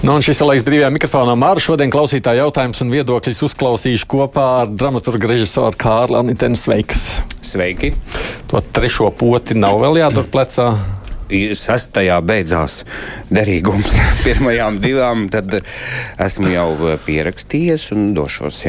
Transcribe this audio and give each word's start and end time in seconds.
Nu, 0.00 0.14
šis 0.24 0.38
ir 0.40 0.48
laiks 0.48 0.62
brīvajā 0.64 0.88
mikrofonā. 0.94 1.34
Māra 1.36 1.60
šodien 1.60 1.90
klausītāja 1.92 2.46
jautājums 2.46 2.78
un 2.80 2.88
viedokļus 2.88 3.42
uzklausīšu 3.44 4.06
kopā 4.08 4.44
ar 4.62 4.70
dramaturgu 4.72 5.28
režisoru 5.28 5.76
Kārlu 5.76 6.16
Anitenu. 6.22 6.56
Sveiks! 6.56 7.18
Sveiki! 7.44 7.90
To 8.48 8.62
trešo 8.64 9.10
poti 9.12 9.58
nav 9.60 9.76
vēl 9.82 9.98
jādur 10.00 10.24
plecā. 10.32 10.70
Sastajā 11.30 12.16
beidzās 12.24 12.78
derīgums. 13.28 13.92
Pirmajām 14.24 14.78
divām 14.80 15.26
esmu 15.28 16.48
jau 16.54 16.70
pierakstījies 17.04 17.90
un 17.92 18.14
došos. 18.16 18.62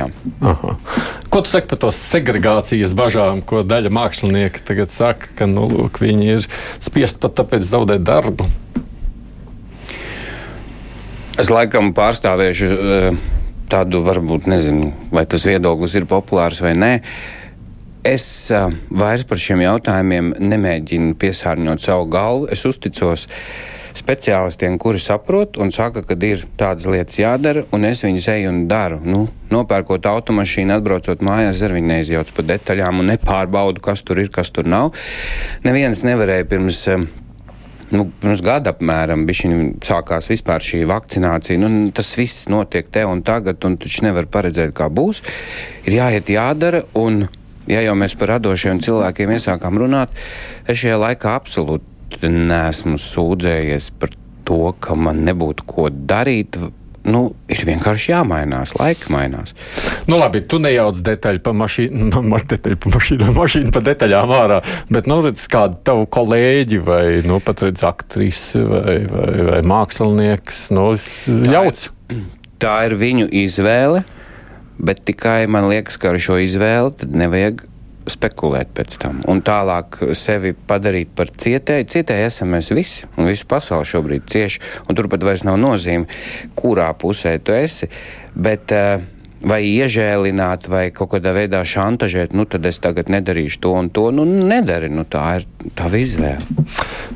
Ko 1.31 1.45
tu 1.45 1.47
saki 1.47 1.71
par 1.71 1.79
to 1.85 1.93
segregācijas 1.95 2.91
bažām, 2.91 3.39
ko 3.39 3.63
daļa 3.63 3.93
mākslinieki 4.01 4.65
tagad 4.67 4.91
saka, 4.91 5.31
ka 5.39 5.47
nu, 5.47 5.69
lūk, 5.71 6.03
viņi 6.03 6.29
ir 6.35 6.51
spiest 6.83 7.23
pat 7.23 7.39
tāpēc 7.39 7.71
zaudēt 7.71 8.03
darbu? 8.03 8.49
Es 11.39 11.47
laikam 11.47 11.93
pārstāvēšu 11.95 12.67
eh, 12.71 13.19
tādu, 13.71 14.01
varbūt 14.03 14.49
nezinu, 14.51 14.91
vai 15.15 15.23
tas 15.29 15.45
viedoklis 15.47 15.95
ir 15.95 16.09
populārs 16.09 16.59
vai 16.63 16.73
nē. 16.75 16.91
Es 18.01 18.25
uh, 18.49 18.71
vairs 18.89 19.21
par 19.29 19.37
šiem 19.37 19.61
jautājumiem 19.61 20.31
nemēģinu 20.41 21.13
piesārņot 21.21 21.83
savu 21.83 22.07
galvu. 22.09 22.47
Es 22.49 22.65
uzticos 22.65 23.27
speciālistiem, 23.93 24.79
kuri 24.81 24.99
saprot 25.03 25.59
un 25.61 25.69
saka, 25.75 26.01
ka 26.07 26.17
ir 26.25 26.47
tādas 26.57 26.87
lietas 26.89 27.19
jādara, 27.19 27.63
un 27.75 27.85
es 27.85 28.01
viņus 28.01 28.27
eju 28.33 28.49
un 28.49 28.63
daru. 28.71 28.97
Nu, 29.05 29.21
nopērkot 29.53 30.07
automašīnu, 30.09 30.73
atbraucot 30.79 31.21
mājās, 31.21 31.61
ar 31.61 31.75
viņu 31.77 31.91
neizjaucu 31.93 32.37
pa 32.39 32.47
detaļām 32.55 33.03
un 33.03 33.11
nepārbaudu, 33.13 33.83
kas 33.85 34.01
tur 34.07 34.23
ir, 34.23 34.31
kas 34.33 34.49
tur 34.55 34.65
nav. 34.65 34.95
Neviens 35.67 36.01
nevarēja 36.07 36.49
pirms. 36.49 36.87
Nu, 37.91 38.05
pirms 38.21 38.39
gada 38.43 38.71
apmēram 38.71 39.25
sākās 39.83 40.29
šī 40.31 40.85
vakcinācija. 40.87 41.59
Nu, 41.59 41.91
tas 41.91 42.13
viss 42.15 42.47
notiek 42.47 42.87
te 42.87 43.03
un 43.05 43.21
tagad, 43.21 43.59
un 43.67 43.75
taču 43.77 44.05
nevar 44.05 44.29
paredzēt, 44.31 44.71
kā 44.73 44.87
būs. 44.87 45.19
Ir 45.85 45.97
jāiet, 45.99 46.31
jādara. 46.31 46.85
Un, 46.95 47.25
ja 47.67 47.81
jau 47.83 47.95
mēs 47.99 48.15
par 48.15 48.37
radošiem 48.37 48.79
cilvēkiem 48.79 49.35
iesākām 49.35 49.79
runāt, 49.81 50.15
es 50.67 50.79
šajā 50.79 51.01
laikā 51.03 51.35
absolūti 51.35 52.31
neesmu 52.31 52.95
sūdzējies 52.99 53.91
par 53.99 54.15
to, 54.47 54.71
ka 54.79 54.95
man 54.95 55.25
nebūtu 55.27 55.67
ko 55.67 55.89
darīt 55.91 56.57
nu, 57.07 57.21
ir 57.51 57.63
vienkārši 57.67 58.11
jāmainās, 58.11 58.73
laika 58.77 59.11
mainās. 59.13 59.55
Nu, 60.09 60.19
labi, 60.21 60.43
tu 60.45 60.59
nejauc 60.61 60.99
detaļu 61.05 61.43
par 61.45 61.55
mašīnu, 61.63 62.09
nu, 62.11 62.41
detaļu 62.53 62.79
par 62.83 62.95
mašīnu, 62.97 63.31
mašīnu 63.37 63.73
par 63.75 63.85
detaļām 63.87 64.35
ārā, 64.37 64.61
bet, 64.93 65.09
nu, 65.11 65.21
redz, 65.25 65.47
kādu 65.51 65.79
tavu 65.87 66.07
kolēģi 66.11 66.81
vai, 66.85 67.05
nu, 67.27 67.41
pat 67.43 67.65
redz 67.67 67.85
aktrise 67.87 68.63
vai, 68.67 69.01
vai, 69.09 69.31
vai 69.51 69.61
mākslinieks, 69.73 70.67
nu, 70.75 70.91
jauc. 71.49 71.87
Tā 71.87 72.15
ir, 72.15 72.23
tā 72.61 72.77
ir 72.89 72.97
viņu 73.01 73.27
izvēle, 73.41 74.05
bet 74.81 75.03
tikai 75.07 75.45
man 75.51 75.69
liekas, 75.71 75.97
ka 76.01 76.13
ar 76.13 76.21
šo 76.21 76.39
izvēli 76.41 76.93
tad 77.01 77.17
nevajag 77.17 77.65
spekulēt 78.09 78.73
pēc 78.77 78.97
tam 79.01 79.21
un 79.29 79.41
tālāk 79.45 79.99
sevi 80.17 80.53
padarīt 80.55 81.13
par 81.17 81.29
cietēju. 81.29 81.89
Cietēji 81.91 82.27
esam 82.31 82.53
mēs 82.55 82.71
visi, 82.73 83.07
un 83.17 83.29
visu 83.29 83.47
pasauli 83.49 83.89
šobrīd 83.91 84.27
cieši, 84.31 84.61
un 84.87 84.97
turpat 84.97 85.25
vairs 85.27 85.45
nav 85.47 85.59
nozīme, 85.61 86.09
kurā 86.57 86.91
pusē 86.97 87.37
tu 87.43 87.55
esi. 87.55 87.89
Bet, 88.31 88.73
uh, 88.75 89.03
vai 89.47 89.61
iežēlināt, 89.65 90.67
vai 90.71 90.85
kaut 90.95 91.13
kādā 91.15 91.33
veidā 91.35 91.61
šantažēt, 91.65 92.35
nu 92.37 92.45
tad 92.49 92.65
es 92.69 92.79
tagad 92.81 93.09
nedarīšu 93.11 93.61
to 93.63 93.73
un 93.77 93.89
to. 93.93 94.09
Nu, 94.15 94.25
nedari, 94.25 94.91
nu 94.93 95.05
tā 95.05 95.41
ir 95.41 95.47
tā 95.77 95.89
izvēle. 95.97 96.65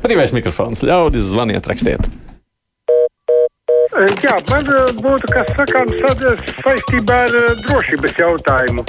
Brīvais 0.04 0.34
mikrofons, 0.36 0.84
ļaudis, 0.86 1.30
zvaniet, 1.32 1.66
rakstiet. 1.70 2.10
Jā, 3.96 4.34
man 4.50 4.66
būtu 5.00 5.30
kas 5.32 5.54
sakāms 5.56 6.02
saistībā 6.60 7.22
ar 7.28 7.38
drošības 7.64 8.18
jautājumu. 8.20 8.84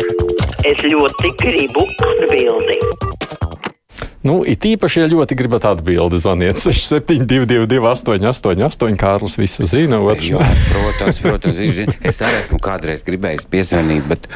Es 0.65 0.81
ļoti 0.81 1.29
gribu 1.37 1.83
atbildēt. 2.01 3.05
Nu, 4.25 4.39
it 4.49 4.65
īpaši, 4.65 5.03
ja 5.03 5.09
ļoti 5.11 5.37
gribat 5.37 5.67
atbildēt, 5.69 6.17
zvaniet 6.23 6.57
6722, 6.59 7.77
888, 7.85 8.97
Kārlis, 8.99 9.37
visu 9.39 9.67
zina. 9.69 10.01
Jo, 10.25 10.41
protams, 10.71 11.21
protams, 11.23 11.61
es 11.61 12.23
arī 12.25 12.41
esmu 12.41 12.59
kādreiz 12.63 13.05
gribējis 13.07 13.47
piezvanīt, 13.51 14.09
bet 14.09 14.27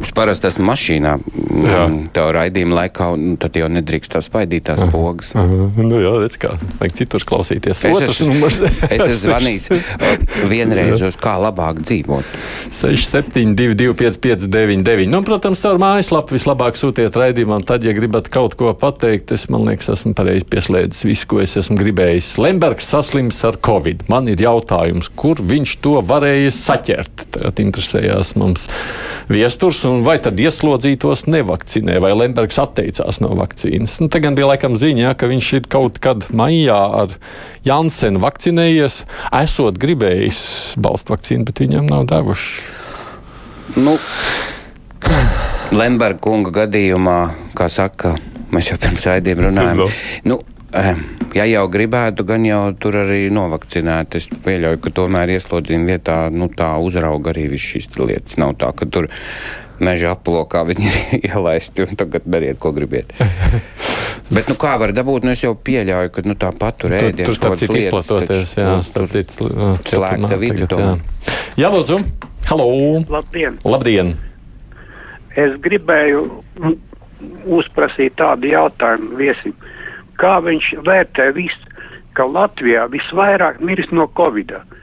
Es 0.00 0.12
parasti 0.16 0.48
esmu 0.48 0.64
mašīnā, 0.70 1.12
mm, 1.20 1.96
tā 2.14 2.24
raidījuma 2.32 2.78
laikā, 2.78 3.10
un 3.12 3.34
tad 3.40 3.56
jau 3.58 3.68
nedrīkst 3.68 4.14
tās 4.14 4.28
spaidīt 4.30 4.64
tās 4.70 4.80
pogas. 4.88 5.34
Nu, 5.36 5.98
jā, 6.00 6.12
redz, 6.22 6.38
kā 6.40 6.54
vajag 6.80 6.94
citur 7.02 7.24
klausīties. 7.28 7.82
Es 7.90 8.00
esmu, 8.06 8.48
es 8.48 8.60
esmu 8.96 9.18
zvanījis 9.24 9.68
vienreiz 10.48 11.04
uz 11.04 11.18
kā 11.20 11.36
labāk 11.42 11.82
dzīvot. 11.84 12.36
6722, 12.80 13.92
559, 14.00 15.10
nu, 15.12 15.20
protams, 15.26 15.60
caur 15.64 15.80
mājaslapu 15.82 16.36
vislabāk 16.38 16.80
sūtiet 16.80 17.18
raidījumam. 17.20 17.64
Tad, 17.68 17.84
ja 17.84 17.94
gribat 17.96 18.32
kaut 18.32 18.56
ko 18.60 18.72
pateikt, 18.78 19.34
es, 19.36 19.48
man 19.52 19.68
liekas, 19.68 19.90
esmu 19.98 20.14
pareizi 20.16 20.48
pieslēdzis 20.48 21.06
visu, 21.10 21.28
ko 21.30 21.42
es 21.44 21.58
esmu 21.60 21.76
gribējis. 21.80 22.32
Lembergs 22.40 22.88
saslims 22.94 23.42
ar 23.48 23.60
covid. 23.60 24.06
Man 24.12 24.32
ir 24.32 24.40
jautājums, 24.46 25.12
kur 25.12 25.42
viņš 25.44 25.76
to 25.84 25.98
varēja 26.08 26.56
saķert? 26.56 27.26
Tad 27.36 27.60
interesējās 27.62 28.32
mums 28.40 28.66
viesturs 29.30 29.84
un 29.90 30.04
vai 30.06 30.16
tad 30.22 30.38
ieslodzītos 30.40 31.26
nevakcinē, 31.30 31.98
vai 32.02 32.12
Lembergs 32.16 32.60
atteicās 32.62 33.20
no 33.24 33.32
vakcīnas. 33.38 33.98
Nu, 34.02 34.08
te 34.12 34.22
gan 34.22 34.38
bija 34.38 34.52
laikam 34.52 34.78
ziņā, 34.80 35.12
ka 35.18 35.28
viņš 35.30 35.50
ir 35.58 35.68
kaut 35.72 36.00
kad 36.02 36.28
maijā 36.34 36.78
ar 37.02 37.16
Jansenu 37.66 38.22
vakcinējies, 38.22 39.02
esot 39.42 39.80
gribējis 39.82 40.42
balstu 40.80 41.16
vakcīnu, 41.16 41.48
bet 41.50 41.64
viņam 41.64 41.90
nav 41.90 42.06
devuši. 42.10 42.64
Nu, 43.80 43.96
Lemberga 45.70 46.18
kunga 46.24 46.50
gadījumā, 46.64 47.18
kā 47.58 47.68
saka, 47.70 48.16
mēs 48.50 48.72
jau 48.72 48.78
pirms 48.82 49.06
raidījuma 49.06 49.46
runājām. 49.46 49.84
Nu, 50.26 50.40
ja 51.34 51.46
jau 51.46 51.64
gribētu, 51.70 52.26
gan 52.26 52.44
jau 52.46 52.62
tur 52.80 53.00
arī 53.04 53.22
novakcinēt. 53.34 54.18
Es 54.18 54.28
pieļauju, 54.30 54.80
ka 54.82 54.94
tomēr 54.98 55.34
ieslodzījuma 55.36 55.92
vietā 55.92 56.18
nu, 56.34 56.50
tā 56.56 56.72
uzrauga 56.82 57.30
arī 57.34 57.48
viss 57.54 57.74
šīs 57.74 57.92
lietas. 58.00 58.38
Nav 58.42 58.56
tā, 58.60 58.72
ka 58.74 58.88
tur 58.90 59.10
meža 59.84 60.14
aplokā 60.14 60.62
viņi 60.68 60.88
ir 60.90 60.98
ielaisti 61.30 61.86
un 61.86 61.98
tagad 62.00 62.26
dariet, 62.26 62.60
ko 62.62 62.72
gribiet. 62.76 63.12
Bet 64.34 64.46
nu, 64.46 64.54
kā 64.60 64.76
var 64.78 64.92
dabūt? 64.94 65.24
Nu, 65.26 65.32
es 65.34 65.42
jau 65.42 65.56
pieļauju, 65.58 66.12
ka 66.14 66.22
nu, 66.22 66.36
tāpat 66.38 66.76
tur 66.78 66.92
ir 66.94 67.08
ēdienas. 67.08 67.26
Tur 67.32 67.36
starp 67.38 67.58
citu 67.58 67.78
izplatoties, 67.80 68.52
jā, 68.54 68.68
nu, 68.76 68.84
starp 68.86 69.10
citu 69.10 69.48
slēgta 69.82 70.38
vidu. 70.38 70.68
Jā. 70.70 70.92
jā, 71.58 71.70
lūdzu, 71.74 71.98
halo! 72.46 72.68
Labdien! 73.10 73.58
Labdien! 73.66 74.14
Es 75.34 75.56
gribēju 75.64 76.22
uzprasīt 77.58 78.14
tādu 78.20 78.52
jautājumu 78.52 79.18
viesim. 79.18 79.56
Kā 80.20 80.36
viņš 80.44 80.76
vērtē 80.86 81.30
visu, 81.34 81.74
ka 82.14 82.28
Latvijā 82.30 82.86
visvairāk 82.92 83.58
mirst 83.66 83.90
no 83.96 84.06
Covid-19? 84.14 84.79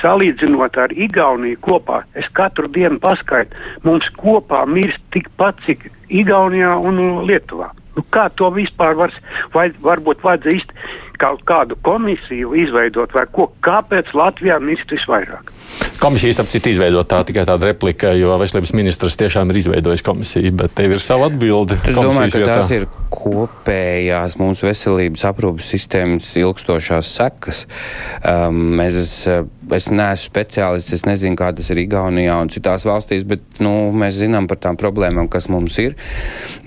Salīdzinot 0.00 0.78
ar 0.80 0.94
Igauniju 0.94 1.60
kopā, 1.64 2.02
es 2.18 2.28
katru 2.36 2.70
dienu 2.72 3.00
paskaitu, 3.02 3.56
mums 3.86 4.08
kopā 4.20 4.64
mirst 4.70 5.02
tikpat, 5.14 5.60
cik 5.66 5.90
Igaunijā 6.08 6.76
un 6.78 7.02
Lietuvā. 7.26 7.72
Nu, 7.96 8.04
kā 8.12 8.26
to 8.36 8.50
vispār 8.52 8.92
var, 8.98 9.12
vai 9.54 9.70
varbūt 9.80 10.20
vajadzēs 10.24 10.66
kaut 11.16 11.40
kādu 11.48 11.78
komisiju 11.80 12.52
izveidot, 12.60 13.12
vai 13.16 13.24
ko, 13.32 13.48
kāpēc 13.64 14.12
Latvijā 14.16 14.58
mirst 14.60 14.92
visvairāk? 14.92 15.48
Komisija, 15.96 16.34
starp 16.36 16.50
citu, 16.52 16.68
izveidot 16.74 17.08
tā 17.08 17.22
tikai 17.24 17.46
tāda 17.48 17.70
replika, 17.70 18.12
jo 18.12 18.34
veselības 18.40 18.74
ministrs 18.76 19.16
tiešām 19.16 19.48
ir 19.48 19.62
izveidojis 19.62 20.04
komisiju, 20.04 20.52
bet 20.60 20.76
tev 20.76 20.92
ir 20.92 21.00
sava 21.00 21.30
atbilde. 21.30 21.78
Es 21.88 21.96
domāju, 21.96 22.34
ka 22.36 22.58
tās 22.58 22.68
ir 22.76 22.84
kopējās 23.14 24.36
mūsu 24.40 24.68
veselības 24.68 25.24
aprūpas 25.30 25.72
sistēmas 25.72 26.28
ilgstošās 26.36 27.14
sekas. 27.16 27.64
Um, 28.20 28.76
es, 28.84 29.24
es 29.74 29.88
neesmu 29.90 30.26
speciālists, 30.26 30.94
es 30.94 31.04
nezinu, 31.08 31.36
kā 31.38 31.50
tas 31.56 31.70
ir 31.72 31.80
Igaunijā 31.82 32.36
un 32.42 32.50
citās 32.52 32.86
valstīs, 32.86 33.26
bet 33.28 33.60
nu, 33.64 33.90
mēs 33.96 34.20
zinām 34.20 34.48
par 34.50 34.60
tām 34.62 34.78
problēmām, 34.80 35.30
kas 35.32 35.48
mums 35.52 35.78
ir. 35.82 35.96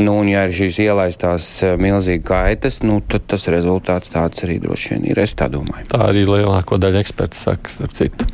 Nu, 0.02 0.18
un, 0.20 0.32
ja 0.32 0.46
ir 0.48 0.56
šīs 0.56 0.82
ielaistās 0.84 1.48
uh, 1.64 1.78
milzīgi 1.80 2.24
kaitas, 2.28 2.82
nu, 2.86 3.00
tad 3.06 3.28
tas 3.32 3.48
rezultāts 3.52 4.14
tāds 4.14 4.46
arī 4.48 4.60
droši 4.64 4.96
vien 4.96 5.10
ir. 5.12 5.24
Es 5.24 5.36
tā 5.40 5.50
domāju. 5.52 5.88
Tā 5.94 6.04
arī 6.10 6.26
lielāko 6.28 6.80
daļu 6.82 7.02
ekspertu 7.04 7.40
saka, 7.40 7.72
starp 7.72 7.96
citu. 7.98 8.30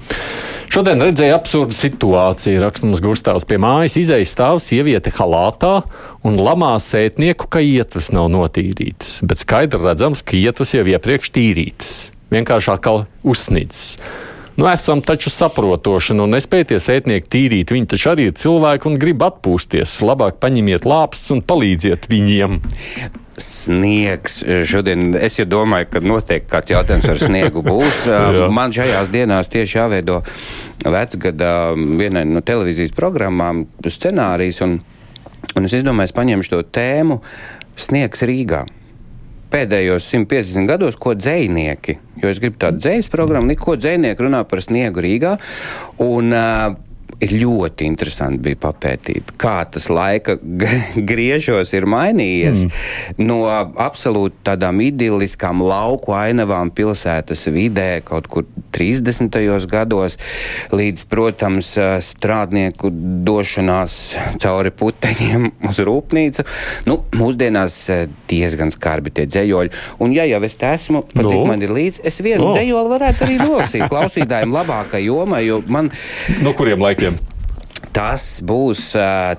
Šodien 0.71 0.99
redzēju 1.05 1.35
absurdu 1.35 1.77
situāciju. 1.77 2.59
Raksta 2.63 2.89
mums 2.89 3.03
Gustavs 3.03 3.45
pie 3.47 3.59
mājas, 3.61 3.99
izējas 4.01 4.33
stāv 4.33 4.59
sieviete 4.63 5.13
halātā 5.13 5.77
un 6.25 6.39
lamā 6.41 6.73
sētnieku, 6.81 7.47
ka 7.53 7.61
ietves 7.63 8.09
nav 8.15 8.31
notīrītas. 8.33 9.19
Bet 9.29 9.45
skaidri 9.45 9.83
redzams, 9.85 10.25
ka 10.25 10.35
ietves 10.39 10.73
jau 10.75 10.83
iepriekš 10.89 11.31
tīrītas. 11.37 11.93
Vienkārši 12.33 12.73
atkal 12.73 13.05
uzsnidzas. 13.23 13.99
Nu, 14.55 14.67
esam 14.71 15.01
taču 15.03 15.29
saprotoši, 15.29 16.15
nu 16.15 16.29
nespējieties 16.31 16.87
ētnieki 16.93 17.27
tīrīt. 17.31 17.73
Viņi 17.75 17.89
taču 17.91 18.13
arī 18.13 18.29
ir 18.29 18.37
cilvēki 18.39 18.87
un 18.87 18.97
grib 19.01 19.23
atpūsties. 19.25 19.97
Labāk 20.07 20.37
paņemiet 20.43 20.87
lāpstus 20.87 21.33
un 21.35 21.41
palīdziet 21.43 22.07
viņiem. 22.11 22.61
Sniegs. 23.35 24.37
Šodien 24.63 25.09
es 25.19 25.35
jau 25.41 25.47
domāju, 25.51 25.89
ka 25.91 26.03
noteikti 26.07 26.47
kāds 26.53 26.71
jautājums 26.71 27.09
par 27.09 27.19
sniegu 27.19 27.65
būs. 27.65 28.05
Man 28.57 28.71
šajās 28.75 29.11
dienās 29.11 29.51
tieši 29.51 29.79
jāveido 29.81 30.21
vecgada 30.85 31.51
vienai 31.75 32.23
no 32.29 32.39
televīzijas 32.45 32.95
programmām 32.95 33.65
scenārijs, 33.83 34.61
un, 34.63 34.79
un 35.51 35.67
es 35.67 35.75
izdomāju, 35.75 36.13
es 36.13 36.15
paņemšu 36.15 36.55
to 36.55 36.63
tēmu 36.79 37.19
Sniegs 37.75 38.23
Rīgā 38.23 38.63
pēdējos 39.55 40.09
150 40.11 40.67
gados, 40.69 40.97
ko 40.99 41.15
dzinieki, 41.15 41.97
jo 42.21 42.31
es 42.31 42.41
gribu 42.43 42.59
tādu 42.61 42.81
dzīslu 42.83 43.13
programmu, 43.13 43.55
ko 43.59 43.77
dzinieki 43.79 44.27
runā 44.27 44.43
par 44.49 44.63
sniegu 44.63 45.03
Rīgā. 45.05 45.37
Un, 46.03 46.35
uh, 46.35 46.75
ir 47.23 47.35
ļoti 47.39 47.87
interesanti 47.87 48.43
bija 48.49 48.59
papētīt, 48.67 49.35
kā 49.41 49.57
tas 49.71 49.87
laika 49.93 50.37
griežos 51.11 51.73
ir 51.77 51.87
mainījies 51.89 52.65
mm. 52.67 53.25
no 53.25 53.41
absolūti 53.49 54.43
tādām 54.47 54.81
idiliskām 54.85 55.63
lauku 55.65 56.15
ainavām 56.17 56.73
pilsētas 56.75 57.47
vidē 57.55 57.89
kaut 58.05 58.29
kur 58.31 58.47
30. 58.75 59.31
gados 59.71 60.17
līdz, 60.75 61.05
protams, 61.11 61.71
strādnieku 62.03 62.89
došanās 63.25 63.95
cauri 64.43 64.71
puteņiem 64.75 65.47
uz 65.69 65.79
rūpnīcu. 65.87 66.45
Nu, 66.89 66.99
mūsdienās 67.15 67.77
diezgan 68.29 68.73
skarbi 68.75 69.13
tie 69.15 69.27
dzējoļi. 69.29 69.73
Un, 70.03 70.15
ja 70.15 70.27
jau 70.27 70.41
es 70.47 70.57
te 70.59 70.69
esmu, 70.75 71.05
pat 71.13 71.23
cik 71.23 71.39
no. 71.39 71.45
man 71.51 71.63
ir 71.65 71.73
līdzi, 71.75 72.03
es 72.07 72.19
vienu 72.25 72.49
no. 72.49 72.53
dzējoli 72.57 72.91
varētu 72.91 73.27
arī 73.27 73.39
nolasīt 73.41 73.87
klausītājiem 73.93 74.55
labākai 74.55 75.05
jomai, 75.07 75.45
jo 75.47 75.61
man. 75.71 75.91
No 76.43 76.55
kuriem 76.57 76.83
laikiem? 76.83 77.14
Tas 77.95 78.23
būs, 78.43 78.89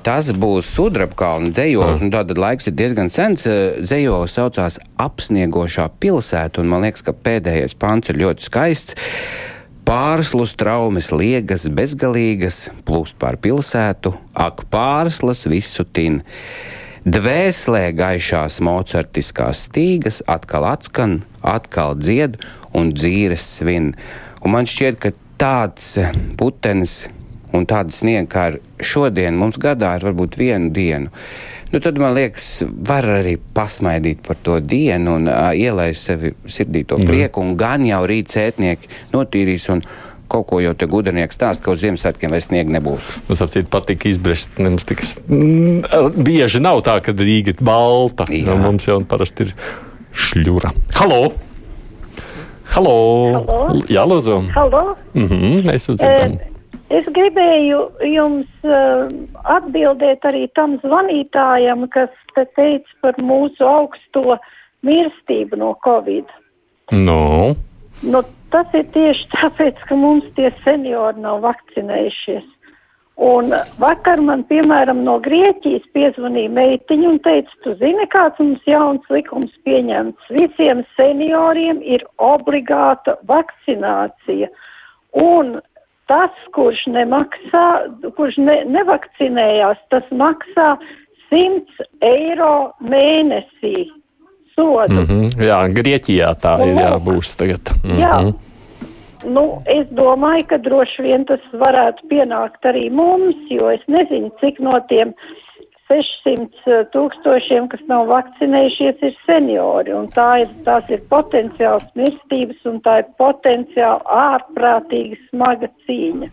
tas 0.01 0.29
būs 0.33 0.69
sudrabkalna 0.73 1.51
dzējos, 1.53 2.01
un 2.01 2.13
tātad 2.15 2.39
laiks 2.41 2.71
ir 2.71 2.73
diezgan 2.79 3.11
sens. 3.13 3.45
Dzējos 3.45 4.33
saucās 4.39 4.79
apsniegošā 4.97 5.91
pilsēta, 6.01 6.63
un 6.63 6.71
man 6.73 6.87
liekas, 6.87 7.05
ka 7.05 7.13
pēdējais 7.13 7.77
pants 7.77 8.09
ir 8.09 8.17
ļoti 8.23 8.47
skaists. 8.49 8.97
Pārslus 9.87 10.55
traumas, 10.59 11.13
liegas, 11.13 11.67
bezgalīgas, 11.69 12.63
plūst 12.89 13.19
pār 13.21 13.37
pilsētu, 13.45 14.15
ak, 14.33 14.65
pārslas 14.73 15.45
visu 15.53 15.85
tin. 15.85 16.23
Dvēselē 17.05 17.91
gaišās 17.95 18.57
mocartiskās 18.65 19.67
stīgas 19.69 20.23
atkal 20.27 20.65
atskan, 20.73 21.21
atkal 21.45 21.93
dzied 22.01 22.41
un 22.73 22.95
dzīves 22.97 23.45
svin. 23.61 23.93
Un 24.41 24.57
man 24.57 24.67
šķiet, 24.67 24.99
ka 24.99 25.13
tāds 25.39 25.93
putenis 26.41 27.05
un 27.55 27.67
tāda 27.69 27.95
sniega 27.95 28.27
kā 28.31 28.47
šodien 28.85 29.37
mums 29.39 29.61
gadā 29.63 29.97
ir 29.99 30.09
varbūt 30.09 30.39
vienu 30.41 30.73
dienu. 30.75 31.13
Nu, 31.73 31.81
tad 31.83 31.99
man 31.99 32.15
liekas, 32.15 32.63
var 32.89 33.07
arī 33.19 33.37
pasmaidīt 33.55 34.23
par 34.27 34.39
to 34.47 34.61
dienu 34.63 35.17
un 35.19 35.31
uh, 35.31 35.51
ielaist 35.51 36.07
sevi 36.07 36.31
sirdī 36.47 36.85
to 36.87 36.99
mhm. 37.01 37.09
prieku, 37.11 37.43
un 37.43 37.57
gan 37.59 37.87
jau 37.87 38.05
rīt 38.07 38.31
cētnieki 38.35 38.93
notīrīs. 39.15 39.71
Kaut 40.27 40.49
ko 40.51 40.59
jau 40.59 40.73
te 40.75 40.89
gudrinieks 40.91 41.37
stāsta, 41.39 41.63
ka 41.63 41.71
uz 41.71 41.85
Ziemassvētkiem 41.85 42.33
vairs 42.35 42.49
sniega 42.49 42.73
nebūs. 42.75 43.13
Tas 43.29 43.45
ar 43.45 43.51
citu 43.53 43.71
patīk 43.71 44.09
izbrist. 44.11 44.57
Mums 44.59 44.83
tiks, 44.89 45.13
mm, 45.23 46.17
bieži 46.27 46.59
nav 46.65 46.83
tā, 46.87 46.97
ka 46.99 47.15
Rīga 47.15 47.55
ir 47.55 47.63
balta. 47.63 48.27
Jā. 48.27 48.49
Nu, 48.49 48.57
mums 48.65 48.89
jau 48.89 48.99
parasti 49.07 49.47
ir 49.47 49.55
šļura. 50.11 50.75
Halo! 50.99 51.21
Halo! 52.75 52.97
Halo. 53.39 53.63
Jā, 53.87 54.03
lūdzu! 54.03 54.43
Halo! 54.57 54.85
Mhm, 55.15 55.63
mēs 55.71 55.87
jūs 55.93 56.03
dzirdam. 56.03 56.41
Uh, 56.41 56.56
Es 56.95 57.07
gribēju 57.11 57.81
jums 58.07 58.67
uh, 58.67 59.09
atbildēt 59.57 60.23
arī 60.29 60.45
tam 60.55 60.77
zvanītājam, 60.85 61.89
kas 61.91 62.13
te 62.37 62.45
teica 62.55 63.01
par 63.03 63.19
mūsu 63.19 63.67
augsto 63.67 64.37
mirstību 64.87 65.59
no 65.59 65.73
Covid. 65.83 66.31
No. 66.95 67.57
Nu, 68.07 68.23
tas 68.55 68.71
ir 68.77 68.87
tieši 68.95 69.27
tāpēc, 69.35 69.83
ka 69.89 69.99
mums 69.99 70.27
tie 70.39 70.53
seniori 70.63 71.25
nav 71.25 71.43
vakcinējušies. 71.43 72.47
Un 73.17 73.49
vakar 73.81 74.21
man, 74.21 74.43
piemēram, 74.45 75.01
no 75.07 75.17
Grieķijas 75.25 75.87
piezvanīja 75.97 76.53
meitiņa 76.53 77.09
un 77.09 77.21
teica, 77.25 77.55
tu 77.65 77.73
zini, 77.81 78.05
kāds 78.13 78.39
mums 78.43 78.67
jauns 78.69 79.09
likums 79.11 79.55
pieņemts. 79.65 80.35
Visiem 80.37 80.85
senioriem 80.99 81.81
ir 81.81 82.05
obligāta 82.21 83.17
vakcinācija. 83.31 84.53
Un 85.17 85.57
tas, 86.11 86.35
kurš 86.57 86.87
nemaksā, 86.95 87.67
kurš 88.17 88.39
ne, 88.39 88.57
nevakcinējās, 88.77 89.79
tas 89.91 90.11
maksā 90.11 90.77
100 91.31 91.87
eiro 92.07 92.73
mēnesī 92.81 93.89
sodu. 94.55 94.95
Mm 94.95 95.07
-hmm, 95.07 95.47
jā, 95.49 95.61
Grieķijā 95.79 96.35
tā 96.43 96.57
un, 96.61 96.69
ir 96.69 96.83
jābūs 96.83 97.37
tagad. 97.37 97.73
Mm 97.85 97.91
-hmm. 97.91 98.01
Jā. 98.01 98.35
Nu, 99.27 99.63
es 99.65 99.87
domāju, 99.97 100.45
ka 100.47 100.59
droši 100.59 101.03
vien 101.03 101.25
tas 101.25 101.41
varētu 101.53 102.07
pienākt 102.11 102.63
arī 102.69 102.91
mums, 102.91 103.37
jo 103.51 103.71
es 103.71 103.83
nezinu, 103.87 104.31
cik 104.41 104.61
no 104.61 104.81
tiem 104.89 105.15
600 105.91 106.49
eh, 106.67 106.83
tūkstošiem, 106.95 107.69
kas 107.71 107.85
nav 107.91 108.09
vakcinējušies, 108.11 109.05
ir 109.07 109.15
seniori. 109.27 109.95
Tā 110.15 110.31
ir, 110.43 110.51
tās 110.67 110.89
ir 110.91 111.05
potenciāls 111.11 111.87
mirstības 111.99 112.67
un 112.71 112.81
tā 112.87 113.01
ir 113.03 113.13
potenciāli 113.21 114.03
ārprātīgi 114.19 115.21
smaga 115.29 115.71
cīņa. 115.87 116.33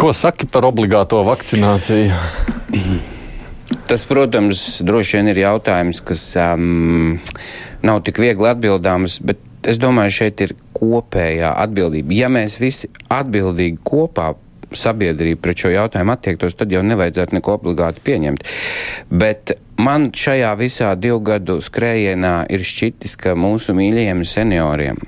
Ko 0.00 0.12
saki 0.16 0.48
par 0.50 0.66
obligāto 0.66 1.20
vakcināciju? 1.26 2.14
Tas, 3.90 4.02
protams, 4.08 4.80
droši 4.86 5.18
vien 5.18 5.30
ir 5.30 5.42
jautājums, 5.44 6.00
kas 6.02 6.22
um, 6.40 7.18
nav 7.86 8.02
tik 8.06 8.18
viegli 8.22 8.48
atbildāms, 8.50 9.20
bet 9.22 9.42
es 9.68 9.78
domāju, 9.82 10.16
šeit 10.22 10.42
ir 10.42 10.54
kopējā 10.74 11.52
atbildība. 11.64 12.16
Ja 12.16 12.30
mēs 12.32 12.58
visi 12.62 12.90
atbildīgi 13.12 13.78
kopā 13.86 14.32
sabiedrība 14.76 15.42
pret 15.44 15.64
šo 15.64 15.72
jautājumu 15.74 16.14
attiektos, 16.14 16.56
tad 16.58 16.72
jau 16.74 16.82
nevajadzētu 16.86 17.38
neko 17.38 17.56
obligāti 17.58 18.04
pieņemt. 18.06 18.44
Bet 19.10 19.56
man 19.80 20.10
šajā 20.16 20.52
visā 20.60 20.92
divu 20.98 21.22
gadu 21.30 21.60
skrējienā 21.64 22.36
ir 22.52 22.66
šķitis, 22.66 23.16
ka 23.20 23.38
mūsu 23.38 23.76
mīļajiem 23.78 24.24
senioriem 24.26 25.02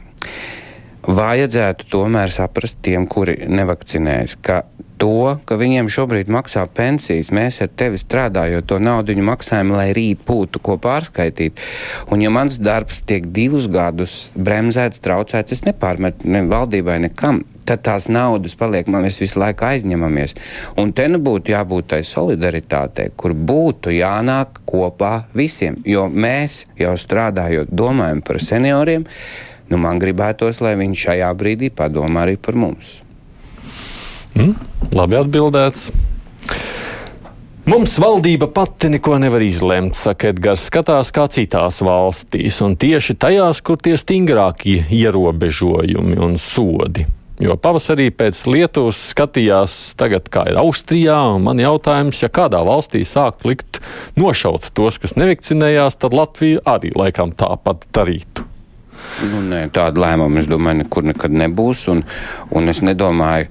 vajadzētu 1.02 1.88
tomēr 1.90 2.30
saprast 2.30 2.76
tiem, 2.86 3.08
kuri 3.10 3.34
nevakcinējas, 3.50 4.36
ka 4.38 4.60
to, 5.02 5.38
ka 5.48 5.56
viņiem 5.58 5.88
šobrīd 5.90 6.30
maksā 6.30 6.62
pensijas, 6.70 7.32
mēs 7.34 7.58
ar 7.64 7.72
tevi 7.74 7.98
strādājot 7.98 8.68
to 8.70 8.78
naudu 8.78 9.16
maksājam, 9.18 9.74
lai 9.74 9.90
rīt 9.96 10.22
būtu 10.28 10.62
ko 10.62 10.78
pārskaitīt. 10.82 11.58
Un 12.14 12.22
ja 12.22 12.30
mans 12.30 12.60
darbs 12.62 13.02
tiek 13.06 13.26
divus 13.34 13.66
gadus 13.66 14.30
bremzēts, 14.38 15.02
traucēts, 15.02 15.58
es 15.58 15.64
nepārmetu 15.66 16.30
ne 16.30 16.44
valdībai 16.46 17.00
nekam. 17.08 17.42
Tad 17.62 17.84
tās 17.86 18.08
naudas 18.10 18.56
paliek, 18.58 18.88
man 18.90 19.04
mēs 19.06 19.20
visu 19.22 19.38
laiku 19.38 19.68
aizņemamies. 19.68 20.34
Un 20.82 20.90
te 20.96 21.06
nu 21.10 21.20
būtu 21.22 21.54
jābūt 21.54 21.92
tai 21.94 22.00
solidaritātei, 22.06 23.12
kur 23.16 23.36
būtu 23.38 23.94
jānāk 23.94 24.64
kopā 24.66 25.28
visiem. 25.36 25.78
Jo 25.86 26.08
mēs 26.10 26.64
jau 26.80 26.96
strādājot, 26.98 27.70
domājam 27.70 28.24
par 28.26 28.42
senioriem, 28.42 29.06
nu 29.70 29.78
man 29.78 30.02
gribētos, 30.02 30.58
lai 30.64 30.74
viņi 30.80 31.02
šajā 31.06 31.30
brīdī 31.38 31.70
padomā 31.70 32.26
arī 32.26 32.36
par 32.36 32.58
mums. 32.58 32.98
Mm, 34.34 34.56
labi 34.98 35.20
atbildēts. 35.20 35.92
Mums 37.62 37.94
valdība 38.02 38.48
pati 38.50 38.88
neko 38.90 39.20
nevar 39.22 39.42
izlemt, 39.46 39.94
saka 39.94 40.32
Edgars. 40.32 40.66
Skatās 40.66 41.12
kā 41.14 41.28
citās 41.30 41.78
valstīs, 41.84 42.58
un 42.66 42.74
tieši 42.74 43.14
tajās, 43.22 43.62
kur 43.62 43.78
tie 43.78 43.94
stingrākie 43.94 44.80
ierobežojumi 44.90 46.18
un 46.18 46.34
sodi. 46.42 47.06
Jo 47.42 47.56
pavasarī 47.58 48.06
pēc 48.14 48.38
Lietuvas 48.46 49.00
skatījās, 49.10 49.74
tagad, 49.98 50.28
kā 50.30 50.44
ir 50.52 50.60
Austrijā, 50.60 51.16
un 51.34 51.42
man 51.48 51.58
jautājums, 51.58 52.20
ja 52.22 52.30
kādā 52.30 52.60
valstī 52.62 53.02
sākt 53.08 53.42
likt 53.48 53.80
nošaut 54.14 54.68
tos, 54.76 55.00
kas 55.02 55.16
nevakcinējās, 55.18 55.98
tad 55.98 56.14
Latvija 56.14 56.62
arī 56.76 56.92
laikam 56.94 57.34
tāpat 57.34 57.88
darītu. 57.96 58.46
Nu, 59.26 59.40
nē, 59.42 59.64
tāda 59.74 60.04
lēmuma, 60.04 60.38
es 60.38 60.46
domāju, 60.50 60.84
nekur 60.84 61.06
nekad 61.10 61.34
nebūs. 61.34 61.88
Un, 61.90 62.04
un 62.54 62.70
es 62.70 62.82
nedomāju, 62.86 63.50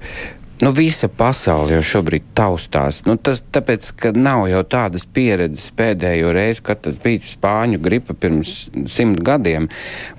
Nu, 0.62 0.70
visa 0.70 1.08
pasaule 1.10 1.74
jau 1.74 1.82
šobrīd 1.82 2.28
taustās. 2.38 3.00
Nu, 3.02 3.16
tas 3.18 3.40
tāpēc, 3.50 3.88
ka 3.98 4.12
nav 4.14 4.44
jau 4.46 4.60
tādas 4.70 5.08
pieredzes 5.10 5.72
pēdējo 5.74 6.30
reizi, 6.36 6.62
kad 6.68 6.84
tas 6.84 7.00
bija 7.02 7.18
spāņu 7.26 7.80
gripa 7.82 8.14
pirms 8.14 8.52
simt 8.86 9.18
gadiem, 9.26 9.66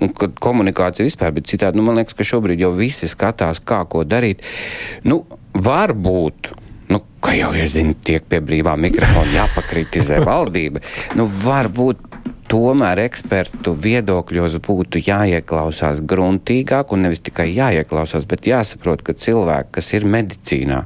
un 0.04 0.12
kad 0.12 0.36
komunikācija 0.44 1.08
vispār 1.08 1.32
bija 1.32 1.48
citāda. 1.54 1.80
Nu, 1.80 1.86
man 1.86 1.96
liekas, 1.96 2.16
ka 2.18 2.28
šobrīd 2.28 2.60
jau 2.60 2.74
visi 2.76 3.08
skatās, 3.08 3.62
kā 3.64 3.80
ko 3.88 4.04
darīt. 4.04 4.44
Nu, 5.08 5.22
varbūt. 5.56 6.52
Nu, 6.92 7.00
kā 7.24 7.38
jau 7.38 7.54
ir 7.56 7.72
zināms, 7.72 8.04
tiek 8.04 8.28
pie 8.28 8.42
brīvā 8.44 8.76
mikrofona 8.76 9.38
jāpakritizē 9.38 10.20
valdība. 10.28 10.84
Nu, 11.16 11.24
varbūt 11.24 12.20
tomēr 12.50 13.00
ekspertu 13.04 13.74
viedokļos 13.84 14.58
būtu 14.64 15.02
jāieklausās 15.06 16.02
gruntīgāk, 16.04 16.92
un 16.92 17.06
nevis 17.06 17.22
tikai 17.24 17.48
jāieklausās, 17.54 18.26
bet 18.30 18.48
jāsaprot, 18.48 19.02
ka 19.06 19.16
cilvēki, 19.18 19.72
kas 19.78 19.92
ir 19.96 20.08
medicīnā, 20.10 20.84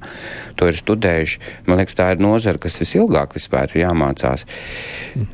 to 0.58 0.70
ir 0.70 0.78
studējuši, 0.78 1.40
man 1.68 1.82
liekas, 1.82 1.98
tā 1.98 2.10
ir 2.14 2.22
nozara, 2.22 2.60
kas 2.62 2.78
visilgāk 2.80 3.36
vispār 3.36 3.72
ir 3.74 3.84
jāmācās. 3.86 4.46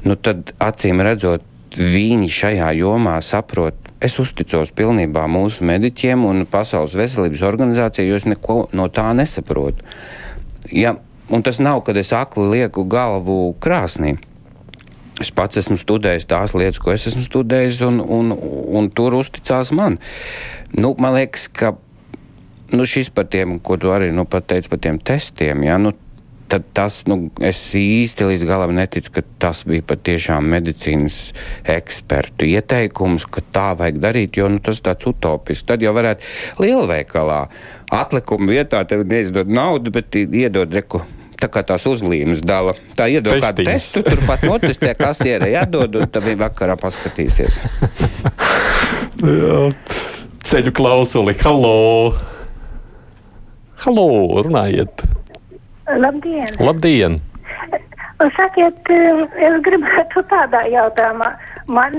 Nu, 0.05 0.17
tad 0.17 0.55
acīm 0.63 1.03
redzot, 1.05 1.45
viņi 1.79 2.29
šajā 2.31 2.75
jomā 2.79 3.17
saprot. 3.25 3.79
Es 4.05 4.19
uzticos 4.21 4.71
pilnībā 4.77 5.25
mūsu 5.31 5.65
mediķiem 5.65 6.27
un 6.29 6.45
Pasaules 6.51 6.95
veselības 6.99 7.43
organizācijai, 7.47 8.11
jo 8.11 8.21
es 8.21 8.29
neko 8.29 8.59
no 8.77 8.91
tā 8.93 9.09
nesaprotu. 9.17 9.87
Ja, 10.73 10.95
un 11.33 11.43
tas 11.45 11.61
nav, 11.63 11.81
kad 11.87 11.97
es 11.97 12.13
akli 12.13 12.47
lieku 12.53 12.85
galvu 12.91 13.55
krāsnī. 13.65 14.19
Es 15.23 15.31
pats 15.31 15.61
esmu 15.61 15.77
studējis 15.79 16.27
tās 16.31 16.55
lietas, 16.59 16.81
ko 16.83 16.91
es 16.95 17.07
esmu 17.07 17.23
studējis, 17.23 17.83
un, 17.87 18.01
un, 18.03 18.33
un 18.75 18.91
tur 18.91 19.15
uzticās 19.15 19.71
man. 19.77 20.01
Nu, 20.75 20.95
man 20.99 21.15
liekas, 21.15 21.47
ka 21.55 21.77
nu, 22.75 22.87
šis 22.89 23.13
par 23.15 23.29
tiem, 23.31 23.61
ko 23.63 23.79
tu 23.79 23.95
arī 23.95 24.11
nu, 24.15 24.27
pateici 24.27 24.73
par 24.73 24.83
tiem 24.83 24.99
testiem, 24.99 25.63
ja, 25.69 25.79
nu, 25.79 25.95
tad 26.51 26.67
tas, 26.77 27.01
nu, 27.11 27.17
es 27.43 27.59
īsti 27.79 28.27
līdz 28.29 28.45
galam 28.49 28.75
neticu, 28.77 29.15
ka 29.17 29.23
tas 29.43 29.63
bija 29.69 29.85
patiešām 29.95 30.51
medicīnas 30.53 31.19
ekspertu 31.71 32.49
ieteikums, 32.51 33.27
ka 33.31 33.43
tā 33.55 33.69
vajag 33.79 34.01
darīt, 34.03 34.39
jo 34.39 34.51
nu, 34.53 34.61
tas 34.63 34.79
ir 34.81 34.89
tāds 34.91 35.09
utopisks. 35.11 35.67
Tad 35.71 35.85
jau 35.85 35.95
varētu 35.97 36.63
lielveikalā 36.63 37.41
atlikumu 37.95 38.53
vietā 38.53 38.85
neizdot 38.85 39.51
naudu, 39.51 39.95
bet 39.95 40.19
iedod 40.19 40.75
reku 40.75 41.05
tā 41.41 41.49
kā 41.53 41.63
tās 41.67 41.87
uzlīmes 41.89 42.43
dala. 42.47 42.75
Tā 42.99 43.09
iedod 43.13 43.41
kādu 43.43 43.67
testu, 43.67 44.03
turpat 44.07 44.45
notestē, 44.47 44.95
kas 44.99 45.21
ir 45.27 45.45
jādod, 45.53 46.01
un 46.01 46.09
tad 46.11 46.27
viņa 46.27 46.41
vakarā 46.47 46.77
paskatīsiet. 46.81 47.55
Ceļu 50.45 50.73
klausuli, 50.77 51.35
halo! 51.43 52.15
Halo, 53.85 54.09
runājiet! 54.47 55.05
Labdien! 55.89 56.49
Labdien! 56.61 57.21
Sakiet, 58.37 58.89
es 58.89 59.57
gribētu 59.67 60.23
tādā 60.31 60.63
jautājumā. 60.73 61.33
Man 61.67 61.95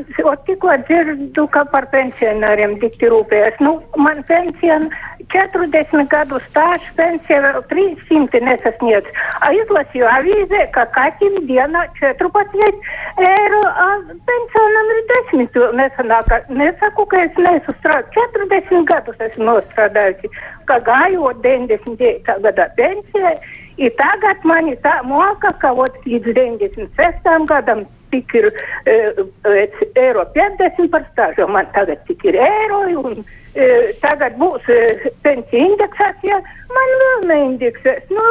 tikko 0.46 0.74
dzirdu, 0.86 1.48
ka 1.50 1.64
par 1.74 1.88
pensionāriem 1.90 2.76
dikti 2.82 3.10
rūpējas. 3.10 3.58
Nu, 3.66 3.80
man 3.98 4.22
pensija 4.28 4.78
40 5.34 6.06
gadu 6.12 6.38
stāžs, 6.46 6.86
pensija 7.00 7.40
vēl 7.42 7.64
300 7.72 8.42
nesasniedz. 8.46 9.10
Izlasīju 9.62 10.06
avīzē, 10.12 10.62
ka 10.76 10.86
katram 10.94 11.40
dienā 11.50 11.82
14 11.98 13.26
eiro, 13.26 13.64
pensionam 14.30 14.94
ir 14.94 15.02
10 15.34 15.60
nesanāk. 15.82 16.32
Nesaku, 16.62 17.08
ka 17.10 17.26
es 17.26 17.42
nesu 17.42 17.74
strādāt. 17.80 18.14
40 18.38 18.86
gadus 18.94 19.28
esmu 19.32 19.50
nostrādājusi, 19.50 20.30
ka 20.70 20.78
gājot 20.86 21.42
99. 21.42 22.38
gadā 22.46 22.70
pensijai. 22.78 23.38
I 23.76 23.90
tagad 24.00 24.46
man 24.48 24.70
ir 24.72 24.78
tā 24.86 25.02
moka, 25.04 25.50
ka 25.60 25.74
ot, 25.74 25.98
līdz 26.06 26.32
96. 26.38 27.50
gadam 27.50 27.82
tik 28.12 28.36
ir 28.38 28.52
e, 28.86 28.98
eiro 30.02 30.26
50 30.36 30.92
par 30.94 31.08
stāžu, 31.12 31.48
man 31.52 31.68
tagad 31.76 32.04
tik 32.10 32.24
ir 32.28 32.38
eiro 32.42 32.84
un 33.02 33.20
e, 33.56 33.68
tagad 34.04 34.38
būs 34.42 34.70
e, 34.72 34.80
pensija 35.26 35.66
indeksācija, 35.72 36.40
man 36.76 36.96
vēl 37.02 37.28
neindeksēs. 37.32 38.08
Nu, 38.14 38.26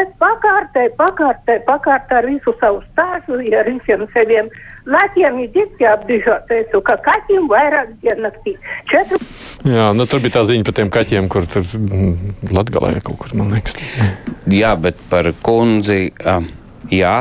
es 0.00 0.10
pakārtēju, 0.22 0.94
pakārtēju, 1.00 1.64
pakārtēju 1.68 2.22
ar 2.22 2.30
visu 2.32 2.56
savu 2.60 2.82
stāžu, 2.92 3.40
ar 3.60 3.70
visiem 3.72 4.06
saviem 4.14 4.50
latiem 4.88 5.42
ir 5.44 5.50
dikti 5.52 5.86
apdižoties, 5.88 6.72
ka 6.86 6.96
kaķim 7.04 7.48
vairāk 7.50 7.92
diennaktī. 8.02 8.54
Četru. 8.90 9.20
Jā, 9.68 9.90
nu 9.96 10.06
tur 10.08 10.22
bija 10.24 10.38
tā 10.38 10.44
ziņa 10.48 10.66
par 10.68 10.76
tiem 10.78 10.92
kaķiem, 10.94 11.28
kur 11.32 11.48
tur 11.50 11.66
Latgalē 12.54 13.02
kaut 13.04 13.18
kur, 13.24 13.34
man 13.36 13.52
liekas. 13.56 13.76
Jā, 14.48 14.72
bet 14.80 15.00
par 15.10 15.28
kundzi, 15.44 16.08
jā, 16.94 17.16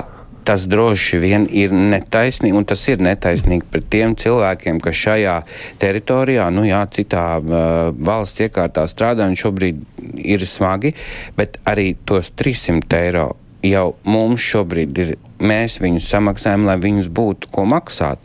tas 0.48 0.64
droši 0.70 1.20
vien 1.20 1.46
ir 1.52 1.74
netaisnīgi, 1.76 2.56
un 2.56 2.66
tas 2.68 2.86
ir 2.88 3.02
netaisnīgi 3.04 3.68
pret 3.72 3.90
tiem 3.92 4.16
cilvēkiem, 4.20 4.80
kas 4.84 5.02
šajā 5.02 5.34
teritorijā, 5.82 6.48
nu 6.56 6.64
jā, 6.68 6.86
citā 6.96 7.26
uh, 7.42 7.90
valsts 7.92 8.46
iekārtā 8.46 8.86
strādā, 8.88 9.28
un 9.28 9.36
šobrīd 9.40 9.82
ir 10.24 10.46
smagi, 10.48 10.94
bet 11.36 11.60
arī 11.68 11.90
tos 12.08 12.32
300 12.40 13.02
eiro 13.02 13.28
jau 13.66 13.90
mums 14.08 14.46
šobrīd 14.54 15.04
ir, 15.04 15.12
mēs 15.44 15.82
viņus 15.84 16.08
samaksājam, 16.14 16.64
lai 16.70 16.78
viņus 16.80 17.12
būtu 17.12 17.52
ko 17.52 17.68
maksāt. 17.68 18.24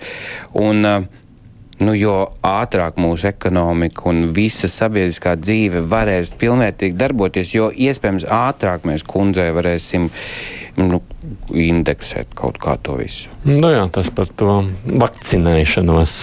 Un, 0.62 0.86
uh, 0.86 1.21
Nu, 1.82 1.94
jo 1.98 2.16
ātrāk 2.46 2.98
mūsu 3.00 3.28
ekonomika 3.32 4.06
un 4.10 4.28
visa 4.36 4.70
sabiedriskā 4.70 5.34
dzīve 5.40 5.82
varēs 5.90 6.32
pilnvērtīgi 6.38 6.98
darboties, 6.98 7.54
jo 7.56 7.70
iespējams 7.72 8.28
ātrāk 8.30 8.86
mēs 8.88 9.06
kundzei 9.08 9.48
varēsim 9.56 10.10
nu, 10.78 11.00
indeksēt 11.50 12.36
kaut 12.38 12.60
kā 12.62 12.76
to 12.82 12.98
visu. 13.00 13.32
Nu 13.48 13.72
jā, 13.72 13.82
tas 13.92 14.12
par 14.14 14.30
to 14.30 14.60
vakcinēšanos. 14.86 16.20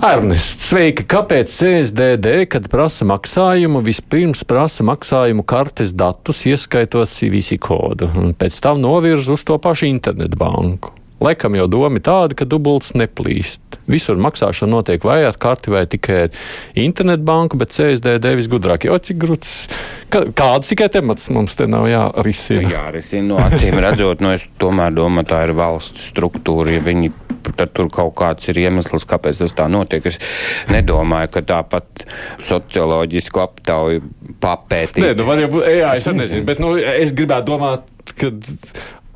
Ernests, 0.00 0.70
sveiki! 0.70 1.04
Kāpēc 1.12 1.50
CSDD, 1.52 2.46
kad 2.48 2.70
prasa 2.72 3.04
maksājumu, 3.04 3.82
vispirms 3.84 4.46
prasa 4.48 4.86
maksājumu 4.88 5.44
kartes 5.44 5.92
datus, 5.92 6.40
ieskaitot 6.48 7.10
CVC 7.12 7.58
kodu, 7.60 8.08
un 8.16 8.32
pēc 8.32 8.56
tam 8.64 8.80
novirz 8.80 9.28
uz 9.28 9.44
to 9.44 9.58
pašu 9.60 9.90
internetbanku? 9.90 10.94
Laikam 11.20 11.56
jau 11.58 11.66
doma 11.68 12.00
tāda, 12.00 12.36
ka 12.36 12.46
dubults 12.48 12.94
neplīst. 12.96 13.62
Visur 13.90 14.20
maksāšana 14.22 14.70
notiek 14.72 15.04
vai 15.04 15.20
ar 15.26 15.36
karti, 15.40 15.72
vai 15.72 15.84
tikai 15.90 16.18
ar 16.26 16.36
internetbanku, 16.78 17.58
bet 17.60 17.74
CSDD 17.74 18.36
visgudrāk 18.38 18.86
jau 18.88 18.96
cik 18.96 19.18
grūts. 19.20 19.54
Kādas 20.10 20.70
tikai 20.70 20.88
temats 20.92 21.28
mums 21.34 21.56
te 21.58 21.66
nav 21.70 21.88
jārisina? 21.90 22.70
Jārisina, 22.72 23.34
no 23.34 23.40
acīm 23.42 23.78
redzot, 23.82 24.22
no 24.24 24.32
es 24.34 24.46
tomēr 24.62 24.94
domāju, 24.96 25.28
tā 25.34 25.44
ir 25.46 25.54
valsts 25.58 26.08
struktūra. 26.12 26.78
Ja 26.78 26.84
viņi 26.86 27.12
tad 27.56 27.72
tur 27.76 27.90
kaut 27.92 28.14
kāds 28.18 28.48
ir 28.50 28.60
iemesls, 28.62 29.06
kāpēc 29.08 29.42
tas 29.42 29.54
tā 29.56 29.66
notiek. 29.72 30.06
Es 30.06 30.20
nedomāju, 30.70 31.32
ka 31.36 31.44
tāpat 31.46 32.06
socioloģisku 32.46 33.42
aptauju 33.42 34.04
papētīt. 34.42 35.02
Nē, 35.04 35.14
nu 35.18 35.28
var 35.28 35.42
jau 35.42 35.50
būt, 35.56 35.68
jā, 35.80 35.94
es, 35.96 36.06
es 36.06 36.16
nezinu, 36.16 36.46
bet 36.48 36.62
nu, 36.62 36.74
es 36.78 37.14
gribētu 37.16 37.52
domāt, 37.52 37.88
ka 38.16 38.32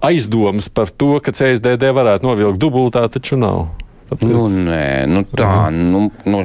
aizdomas 0.06 0.68
par 0.68 0.90
to, 0.90 1.18
ka 1.25 1.32
CSDD 1.34 1.92
varētu 1.96 2.26
novilkt 2.28 2.61
dubultā, 2.61 3.04
taču 3.12 3.38
nav. 3.40 3.68
Tāpēc... 4.11 4.28
Nu, 4.30 4.42
nē, 4.68 4.84
nu 5.11 5.25
tā, 5.28 5.70
nu, 5.73 6.06
nu 6.28 6.42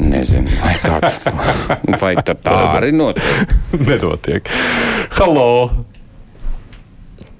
nezinu, 0.00 0.50
vai 0.62 0.74
tāds, 0.82 1.24
vai 2.02 2.14
tā, 2.18 2.34
tā 2.34 2.56
arī 2.80 2.90
notiek. 2.96 3.54
Nenotiek. 3.76 4.50
Halo! 5.18 5.48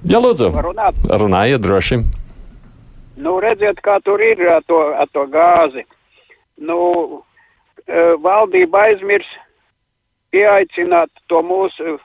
Jā, 0.06 0.20
lūdzu. 0.22 0.48
Runāt. 0.64 1.00
Runājiet 1.04 1.60
droši. 1.60 2.00
Nu, 3.20 3.34
redziet, 3.42 3.82
kā 3.84 3.98
tur 4.04 4.22
ir 4.24 4.40
ar 4.48 4.62
to, 4.64 4.78
ar 4.96 5.10
to 5.12 5.26
gāzi. 5.28 5.84
Nu, 6.60 6.78
valdība 8.24 8.86
aizmirs 8.88 9.28
pieaicināt 10.32 11.10
to 11.28 11.42
mūsu 11.44 11.98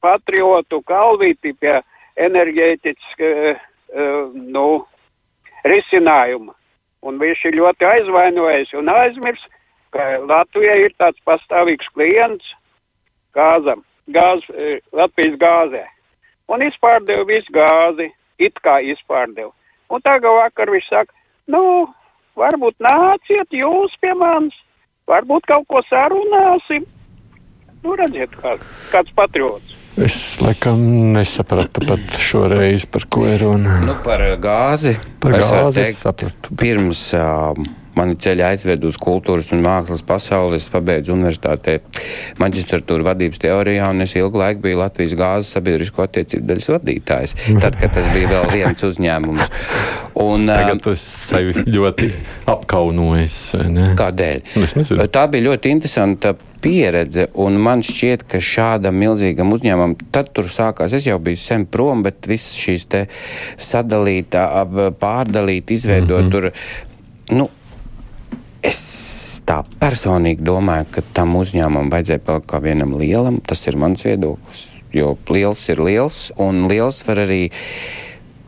patriotu 0.00 0.80
kalvīti 0.88 1.52
pie 1.58 1.80
enerģētiska 2.26 3.32
uh, 3.54 3.66
nu, 4.34 4.68
risinājuma. 5.66 6.54
Un 7.06 7.18
viņš 7.20 7.44
ir 7.46 7.58
ļoti 7.60 7.86
aizvainojis 7.86 8.74
un 8.78 8.90
aizmirs, 8.90 9.44
ka 9.94 10.18
Latvijai 10.26 10.80
ir 10.88 10.96
tāds 10.98 11.20
pastāvīgs 11.26 11.86
klients 11.94 12.48
gāzam, 13.36 13.84
gāz, 14.10 14.42
Latvijas 14.92 15.38
gāzē. 15.40 15.84
Un 16.48 16.64
izpārdeva 16.64 17.26
visu 17.28 17.52
gāzi, 17.54 18.08
it 18.40 18.58
kā 18.64 18.78
izpārdeva. 18.82 19.52
Un 19.92 20.02
tagad 20.04 20.34
vakar 20.42 20.72
viņš 20.72 20.88
saka, 20.90 21.14
nu, 21.48 21.62
varbūt 22.38 22.76
nāciet 22.82 23.54
jūs 23.54 23.94
pie 24.02 24.14
manis, 24.16 24.56
varbūt 25.08 25.48
kaut 25.48 25.68
ko 25.70 25.82
sarunāsim. 25.88 26.86
Nu, 27.84 27.94
redziet, 27.94 28.34
kā, 28.40 28.56
kāds 28.92 29.14
patriots. 29.16 29.76
Es 30.04 30.38
laikam 30.38 30.80
nesapratu 31.16 31.82
pat 31.88 32.18
šoreiz, 32.22 32.84
par 32.86 33.08
ko 33.10 33.24
ir 33.26 33.42
runa. 33.42 33.80
Nu, 33.82 33.96
par 34.04 34.22
gāzi. 34.42 34.94
Par 35.18 35.34
es 35.38 35.50
gāzi 35.50 35.82
es 35.82 35.98
sapratu. 36.04 36.54
Pirms 36.58 37.00
uh, 37.18 37.58
mani 37.98 38.16
ceļi 38.22 38.44
aizved 38.48 38.86
uz 38.88 38.98
kultūras 39.00 39.50
un 39.54 39.62
mākslas 39.64 40.04
pasauli, 40.06 40.58
es 40.60 40.68
pabeidzu 40.72 41.14
universitātē 41.16 41.78
maģistratūru 42.40 43.06
vadības 43.06 43.42
teorijā, 43.42 43.90
un 43.92 44.06
es 44.06 44.16
ilgu 44.18 44.42
laiku 44.42 44.64
biju 44.66 44.80
Latvijas 44.82 45.16
gāzes 45.18 45.52
sabiedrisko 45.56 46.04
attiecību 46.06 46.48
daļas 46.48 46.70
vadītājs. 46.74 47.36
Tad, 47.62 47.78
kad 47.80 47.94
tas 47.96 48.10
bija 48.14 48.32
vēl 48.32 48.52
viens 48.54 48.86
uzņēmums. 48.88 49.50
Un, 50.18 50.46
Tagad 50.58 50.82
tas 50.88 51.02
sevi 51.28 51.66
ļoti 51.68 52.12
apkaunojis. 52.50 53.40
ne? 53.68 53.92
Kādēļ? 53.98 54.44
Nu. 54.58 55.08
Tā 55.12 55.26
bija 55.32 55.50
ļoti 55.50 55.74
interesanta 55.74 56.34
pieredze, 56.62 57.28
un 57.38 57.58
man 57.62 57.84
šķiet, 57.86 58.24
ka 58.30 58.40
šādam 58.42 58.98
milzīgam 58.98 59.52
uzņēmumam 59.54 59.94
tad 60.14 60.32
tur 60.34 60.50
sākās. 60.50 60.96
Es 60.96 61.06
jau 61.08 61.18
biju 61.22 61.38
sen 61.40 61.66
prom, 61.70 62.02
bet 62.06 62.26
viss 62.30 62.58
šīs 62.58 62.88
sadalītā, 63.62 64.44
ap- 64.62 64.98
pārdalīt, 65.00 65.70
izveidot 65.74 66.24
mm 66.24 66.28
-hmm. 66.28 66.30
tur. 66.30 66.50
Nu, 67.36 67.48
es 68.62 68.80
tā 69.48 69.62
personīgi 69.80 70.44
domāju, 70.44 70.88
ka 70.92 71.02
tam 71.16 71.36
uzņēmumam 71.40 71.90
vajadzēja 71.92 72.24
palikt 72.26 72.50
kā 72.50 72.60
vienam 72.64 72.96
lielam. 73.00 73.40
Tas 73.46 73.64
ir 73.66 73.78
mans 73.80 74.04
viedoklis. 74.04 74.66
Jo 74.92 75.14
liels 75.28 75.62
ir 75.68 75.82
liels, 75.84 76.30
un 76.40 76.64
liels 76.70 77.02
var 77.04 77.20
arī 77.26 77.42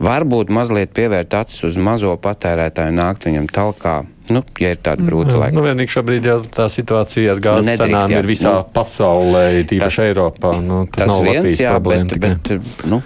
varbūt 0.01 0.49
mazliet 0.49 0.89
pievērt 0.97 1.35
acis 1.37 1.61
uz 1.67 1.77
mazo 1.77 2.15
patērētāju, 2.17 2.95
nākt 2.97 3.27
viņam 3.29 3.45
talkā. 3.53 3.99
Nu, 4.31 4.41
ja 4.63 4.71
ir 4.73 4.79
tāda 4.81 5.03
grūta 5.05 5.35
laika. 5.37 5.53
Nu, 5.57 5.65
vienīgi 5.65 5.91
šobrīd 5.91 6.25
jau 6.25 6.37
tā 6.55 6.65
situācija 6.71 7.33
ar 7.35 7.41
gāzes 7.43 7.67
Nedrīkst, 7.67 7.91
cenām 7.91 8.13
jā. 8.13 8.21
ir 8.23 8.29
visā 8.29 8.53
Nu, 8.55 8.63
pasaulē, 8.73 9.43
tīpaši 9.69 10.05
Eiropā. 10.07 10.53
Nu, 10.63 10.85
tas, 10.87 11.03
Tas 11.03 11.11
nav 11.11 11.25
viens, 11.25 11.35
Latvijas 11.41 11.59
jā, 11.61 11.73
problēma. 11.75 12.07
bet, 12.07 12.41
tikai. 12.47 12.57
bet 12.61 12.85
nu, 12.89 13.01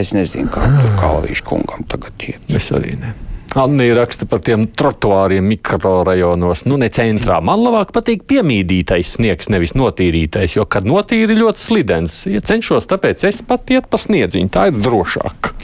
es 0.00 0.12
nezinu, 0.16 0.48
kā 0.54 0.64
tur 0.72 0.96
Kalvīšu 1.02 1.46
kungam 1.46 1.84
tagad 1.92 2.26
iet. 2.26 2.48
Es 2.56 2.70
arī 2.74 2.96
ne. 3.02 3.12
Anna 3.56 3.86
raksta 3.96 4.26
par 4.28 4.42
tiem 4.44 4.66
trotuāriem 4.76 5.46
mikrorajonos, 5.48 6.66
nu 6.68 6.76
ne 6.76 6.90
centrā. 6.92 7.38
Man 7.40 7.62
labāk 7.64 7.94
patīk 7.96 8.26
piemīdītais 8.28 9.14
sniegs, 9.16 9.48
nevis 9.48 9.72
notīrītais, 9.78 10.58
jo, 10.58 10.66
kad 10.68 10.84
notīri 10.84 11.38
ļoti 11.38 11.64
slidens, 11.64 12.18
ja 12.28 12.42
cenšos, 12.44 12.88
tāpēc 12.90 13.24
es 13.30 13.40
pat 13.48 13.72
iet 13.72 13.88
pa 13.88 14.00
sniedziņu, 14.02 14.52
tā 14.52 14.68
ir 14.68 14.76
drošāk. 14.84 15.54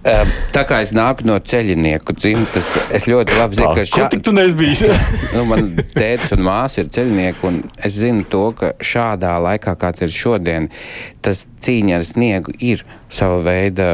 Tā 0.00 0.62
kā 0.64 0.78
es 0.80 0.94
nāku 0.96 1.26
no 1.28 1.34
ceļinieku 1.44 2.14
dzimtas, 2.16 2.70
es 2.88 3.04
ļoti 3.10 3.36
labi 3.36 3.58
zinu, 3.58 3.72
ka 3.76 3.84
Kur 3.92 4.06
tik 4.14 4.22
tu 4.24 4.32
neesi 4.32 4.56
bijis? 4.56 4.80
nu, 5.36 5.44
man 5.48 5.74
tēvs 5.92 6.32
un 6.36 6.44
māsa 6.46 6.80
ir 6.80 6.88
ceļnieki, 6.94 7.44
un 7.50 7.58
es 7.76 7.98
zinu 8.00 8.24
to, 8.32 8.46
ka 8.56 8.72
šādā 8.80 9.34
laikā, 9.44 9.76
kāds 9.80 10.06
ir 10.06 10.14
šodien, 10.14 10.70
tas 11.20 11.44
cīņa 11.60 11.98
ar 11.98 12.06
sniegu 12.08 12.56
ir 12.64 12.86
sava 13.12 13.42
veida 13.44 13.90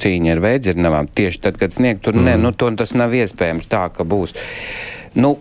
cīņa 0.00 0.36
ar 0.36 0.44
veidzirnavām. 0.46 1.12
Tieši 1.12 1.44
tad, 1.44 1.60
kad 1.60 1.74
sniegu 1.74 2.00
tur 2.08 2.16
mm. 2.16 2.30
ne, 2.30 2.38
nu, 2.40 2.54
to, 2.56 2.72
tas 2.80 2.96
nav 2.96 3.12
iespējams 3.20 3.68
tā, 3.68 3.90
ka 3.92 4.08
būs. 4.08 4.32
Nu, 5.20 5.36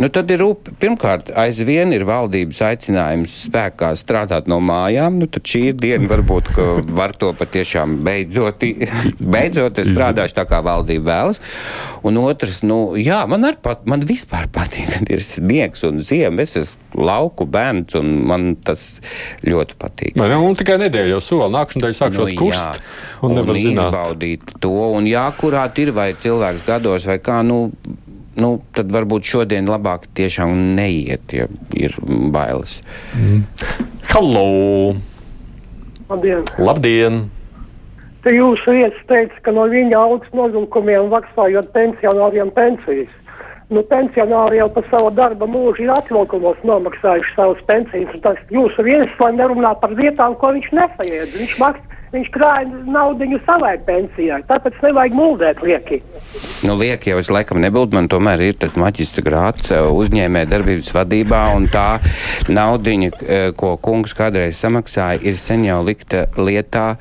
Nu, 0.00 0.08
tad 0.08 0.30
ir 0.32 0.40
rūp, 0.40 0.70
pirmkārt, 0.80 1.28
aizvien 1.36 1.92
ir 1.92 2.06
valdības 2.08 2.62
aicinājums 2.70 3.34
spēkā 3.46 3.90
strādāt 4.00 4.46
no 4.48 4.56
mājām. 4.64 5.18
Nu, 5.20 5.28
tad 5.28 5.44
šī 5.50 5.60
ir 5.70 5.76
diena, 5.76 6.08
varbūt, 6.08 6.50
ka 6.56 6.68
var 6.96 7.12
to 7.20 7.34
patiešām 7.36 7.98
beidzot, 8.06 8.64
beidzot 9.34 9.80
es 9.82 9.90
strādāšu 9.92 10.38
tā, 10.38 10.46
kā 10.48 10.62
valdība 10.64 11.10
vēlas. 11.10 11.42
Un 12.06 12.16
otrs, 12.22 12.62
nu, 12.64 12.78
jā, 12.96 13.20
man 13.28 13.44
arī 13.50 13.60
pat, 13.60 13.84
man 13.90 14.04
vispār 14.08 14.48
patīk, 14.52 14.88
kad 14.94 15.12
ir 15.12 15.24
sniegs 15.24 15.84
un 15.88 16.00
ziema. 16.04 16.46
Es 16.46 16.56
esmu 16.56 17.04
lauku 17.04 17.44
bērns 17.50 17.98
un 18.00 18.14
man 18.30 18.54
tas 18.64 18.86
ļoti 19.44 19.76
patīk. 19.80 20.16
Ne? 20.16 20.40
Un 20.40 20.56
tikai 20.58 20.80
nedēļa 20.80 21.16
jau 21.18 21.24
soli. 21.28 21.52
Nākamā 21.52 21.82
nedēļa 21.82 22.00
sākšot 22.00 22.30
Nu, 22.30 22.38
kust. 22.40 22.80
Un 23.20 23.34
un 23.34 23.40
nevar 23.42 23.58
zināt. 23.58 23.90
izbaudīt 23.90 24.54
to. 24.64 24.72
Un 24.96 25.08
jā, 25.08 25.26
kurā 25.36 25.66
ir 25.80 25.92
vai 25.96 26.12
cilvēks 26.16 26.64
gados 26.66 27.06
vai 27.08 27.18
kā, 27.22 27.42
nu, 27.46 27.66
nu, 28.40 28.54
tad 28.76 28.90
varbūt 28.94 29.28
šodien 29.28 29.68
labāk 29.70 30.08
tiešām 30.18 30.74
neiet, 30.78 31.34
ja 31.36 31.46
ir 31.76 31.94
bailes. 32.32 32.80
Halo! 34.10 34.96
Labdien! 36.10 36.48
Labdien! 36.58 37.22
Te 38.24 38.34
jūsu 38.34 38.74
vietas 38.76 39.00
teica, 39.08 39.38
ka 39.46 39.52
no 39.56 39.64
viņa 39.70 39.96
algas 39.96 40.32
nozulkumiem 40.36 41.08
maksājot 41.12 41.70
pensionāriem 41.72 42.50
pensijas. 42.56 43.12
Nu, 43.70 43.84
pensionāri 43.86 44.58
jau 44.58 44.66
par 44.74 44.84
savu 44.90 45.12
darba 45.14 45.46
mūžu 45.46 45.84
ir 45.84 45.92
atvilkumos 45.94 46.58
nomaksājuši 46.66 47.36
savas 47.36 47.60
pensijas. 47.68 48.18
Tas 48.24 48.40
jūsu 48.50 48.82
viesis, 48.82 49.14
lai 49.22 49.30
nerunā 49.38 49.70
par 49.78 49.94
vietām, 49.94 50.34
ko 50.40 50.50
viņš 50.56 50.72
nesaiedz. 50.74 51.36
Viņš 51.38 51.54
maks, 51.62 51.99
viņš 52.10 52.30
krāja 52.34 52.80
naudiņu 52.90 53.38
savai 53.46 53.76
pensijai, 53.86 54.40
tāpēc 54.48 54.80
nevajag 54.82 55.14
muldēt 55.14 55.62
lieki. 55.62 56.00
Nu, 56.66 56.74
liek 56.80 57.06
jau 57.06 57.18
es 57.20 57.30
laikam 57.32 57.60
nebūtu, 57.62 57.94
man 57.96 58.08
tomēr 58.10 58.42
ir 58.48 58.56
tas 58.60 58.74
maģistra 58.80 59.24
grāts 59.26 59.70
eh, 59.70 59.80
uzņēmē 59.80 60.44
darbības 60.50 60.90
vadībā, 60.96 61.42
un 61.56 61.68
tā 61.70 62.00
naudiņa, 62.50 63.10
eh, 63.22 63.44
ko 63.58 63.76
kungs 63.82 64.14
kādreiz 64.18 64.58
samaksāja, 64.58 65.22
ir 65.22 65.38
sen 65.40 65.64
jau 65.68 65.80
likta 65.86 66.26
lietā, 66.40 66.96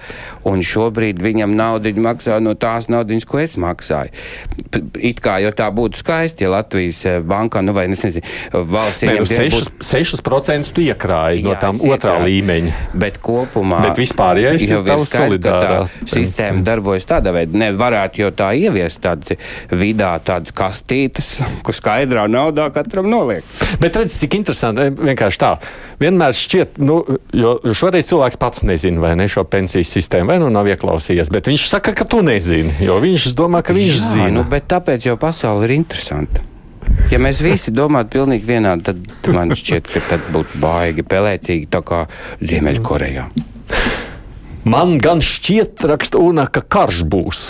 un 0.48 0.62
šobrīd 0.66 1.22
viņam 1.24 1.56
naudiņu 1.58 2.06
maksā 2.06 2.40
no 2.44 2.54
tās 2.60 2.90
naudiņas, 2.92 3.28
ko 3.30 3.42
es 3.42 3.58
maksāju. 3.62 4.14
It 5.02 5.24
kā 5.26 5.40
jau 5.42 5.52
tā 5.58 5.72
būtu 5.74 6.04
skaisti, 6.04 6.46
ja 6.46 6.54
Latvijas 6.54 7.02
eh, 7.10 7.20
bankā, 7.26 7.64
nu 7.66 7.74
vai 7.78 7.88
es 7.90 8.06
nezinu, 8.06 8.26
valsts 8.70 9.08
ieņem 9.08 9.26
6%, 9.26 10.70
6 10.70 10.76
tu 10.76 10.86
iekrāji 10.86 11.44
no 11.46 11.56
Jā, 11.56 11.60
tām 11.66 11.78
es 11.78 11.84
otrā 11.84 12.16
iekrāju. 12.20 12.30
līmeņa. 12.30 12.78
Bet 13.02 13.18
kopumā 13.24 13.82
Bet 13.90 14.00
vispārējais 14.00 14.68
ir 14.68 14.76
jau 14.78 14.82
ir 14.86 14.99
tā 15.08 15.24
solidārā 15.24 15.78
sistēma 16.10 16.64
darbojas 16.66 17.08
tādā 17.10 17.34
veidā. 17.36 17.58
Nevarētu 17.64 18.24
jau 18.24 18.32
tā 18.36 18.50
ieviest 18.58 19.02
tādas 19.04 19.38
vidā, 19.72 20.12
tādas 20.26 20.56
kastītes, 20.56 21.32
ko 21.66 21.76
skaidrā 21.76 22.28
naudā 22.32 22.70
katram 22.76 23.10
noliek. 23.12 23.48
Bet 23.82 23.96
redz, 24.00 24.18
cik 24.20 24.40
interesanti, 24.42 24.90
eh, 24.90 24.92
vienkārši 25.12 25.42
tā. 25.42 25.54
Vienmēr 26.02 26.36
šķiet, 26.36 26.80
nu, 26.84 27.00
jo 27.36 27.56
šoreiz 27.76 28.10
cilvēks 28.12 28.40
pats 28.40 28.64
nezina, 28.68 29.02
vai 29.04 29.16
ne 29.20 29.28
šo 29.32 29.44
pensijas 29.50 29.92
sistēmu, 29.96 30.34
vai 30.34 30.40
nu 30.44 30.52
nav 30.54 30.70
ieklausījies, 30.72 31.32
bet 31.34 31.50
viņš 31.52 31.68
saka, 31.72 31.94
ka 31.94 32.08
tu 32.10 32.22
nezini, 32.26 32.76
jo 32.84 33.00
viņš 33.04 33.32
domā, 33.36 33.64
ka 33.66 33.76
viņš 33.76 33.96
Jā, 33.96 34.14
zina. 34.14 34.32
nu, 34.40 34.46
bet 34.48 34.70
tāpēc 34.72 35.10
jau 35.12 35.18
pasaule 35.20 35.68
ir 35.68 35.78
interesanta. 35.80 36.46
Ja 37.10 37.20
mēs 37.22 37.40
visi 37.44 37.72
domātu 37.74 38.18
pilnīgi 38.18 38.46
vienādi, 38.50 38.84
tad 38.90 39.32
man 39.36 39.54
šķiet, 39.58 39.90
ka 39.94 40.02
tad 40.12 40.28
būtu 40.34 40.60
baigi 40.62 41.06
pelēcīgi, 41.08 41.70
tā 41.72 41.82
kā 41.86 42.04
Ziemeļkorejā. 42.42 43.30
Man 44.68 44.98
gan 45.00 45.22
šķiet, 45.24 45.80
raksta 45.88 46.20
Una, 46.20 46.46
ka 46.52 46.62
karš 46.62 47.04
būs. 47.08 47.44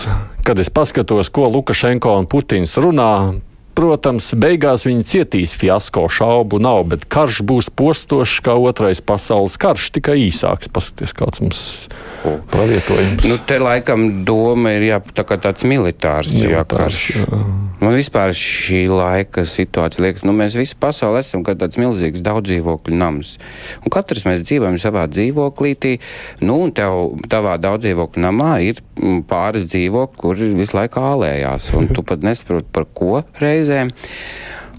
Kad 0.46 0.60
es 0.62 0.70
paskatos, 0.70 1.32
ko 1.34 1.48
Lukašenko 1.50 2.14
un 2.22 2.28
Putins 2.30 2.76
runā, 2.78 3.40
protams, 3.78 4.30
beigās 4.38 4.86
viņi 4.86 5.08
cietīs 5.08 5.56
fiasko, 5.58 6.06
šaubu 6.12 6.60
nav, 6.62 6.84
bet 6.92 7.08
karš 7.10 7.42
būs 7.48 7.72
postošs 7.74 8.42
kā 8.46 8.54
otrais 8.60 9.02
pasaules 9.02 9.58
karš, 9.62 9.90
tikai 9.98 10.20
īsāks. 10.28 10.70
Paskaties, 10.74 11.16
kāds 11.18 11.44
mums 11.44 11.64
pravietojums. 12.54 13.26
Nu, 13.26 13.40
te 13.42 13.58
laikam 13.64 14.24
doma 14.28 14.76
ir 14.78 14.88
jā, 14.92 15.02
tā 15.16 15.26
kā 15.26 15.40
tāds 15.42 15.66
militārs, 15.66 16.30
jā, 16.36 16.62
Militārs, 16.62 17.02
karš. 17.18 17.69
Man 17.80 17.96
vispār 17.96 18.34
šī 18.36 18.82
laika 18.92 19.46
situācija 19.48 20.04
liekas, 20.04 20.26
nu, 20.28 20.34
mēs 20.36 20.58
visi 20.60 20.76
pasaulē 20.80 21.22
esam 21.24 21.46
kā 21.48 21.54
tāds 21.60 21.80
milzīgs 21.80 22.24
daudzdzīvokļu 22.26 22.98
nams. 23.00 23.38
Un 23.80 23.94
katrs 23.94 24.26
mēs 24.28 24.44
dzīvojam 24.44 24.76
savā 24.82 25.06
dzīvoklītī, 25.08 25.94
nu, 26.44 26.58
un 26.66 26.74
tev 26.76 27.22
tavā 27.32 27.56
daudzdzīvokļu 27.64 28.26
namā 28.26 28.52
ir 28.68 28.82
mm, 29.00 29.24
pāris 29.30 29.70
dzīvokļi, 29.72 30.20
kuri 30.20 30.52
visu 30.60 30.76
laiku 30.76 31.00
ālējās, 31.08 31.72
un 31.80 31.88
tu 31.96 32.04
pat 32.04 32.26
nesaproti 32.28 32.68
par 32.76 32.90
ko 33.00 33.24
reizēm. 33.40 33.94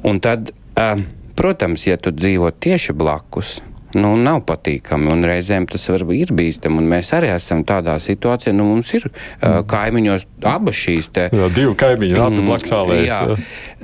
Un 0.05 0.21
tad, 0.21 0.53
uh, 0.77 1.01
protams, 1.41 1.89
ja 1.89 1.97
tu 1.97 2.13
dzīvo 2.13 2.53
tieši 2.53 2.97
blakus, 3.01 3.61
nu, 3.95 4.13
nav 4.21 4.43
patīkami. 4.49 5.09
Un 5.11 5.25
reizēm 5.27 5.67
tas 5.71 5.89
var 5.91 6.05
būt 6.09 6.33
bīstami. 6.37 6.79
un 6.83 6.89
Mēs 6.91 7.13
arī 7.17 7.31
esam 7.35 7.65
tādā 7.67 7.97
situācijā, 8.03 8.53
nu, 8.55 8.65
mums 8.73 8.93
ir 8.95 9.09
uh, 9.11 9.61
kaimiņos 9.71 10.27
abas 10.47 10.79
šīs 10.79 11.11
te. 11.15 11.29
Jā, 11.35 11.49
divi 11.55 11.75
kaimiņi, 11.79 12.17
abi 12.19 12.41
Mm, 12.41 12.47
blakus 12.47 12.73
ālējas. 12.77 13.07
jā. 13.11 13.37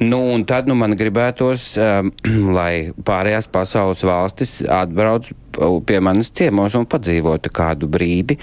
Nu, 0.06 0.20
un 0.34 0.44
tad 0.44 0.66
nu, 0.68 0.74
man 0.78 0.94
gribētos, 0.96 1.68
um, 1.80 2.12
lai 2.58 2.92
pārējās 3.04 3.48
pasaules 3.52 4.02
valstis 4.06 4.58
atbrauc 4.68 5.30
pie 5.86 6.00
manas 6.04 6.30
ciemos 6.36 6.74
un 6.76 6.84
padzīvotu 6.86 7.50
kādu 7.54 7.88
brīdi. 7.88 8.38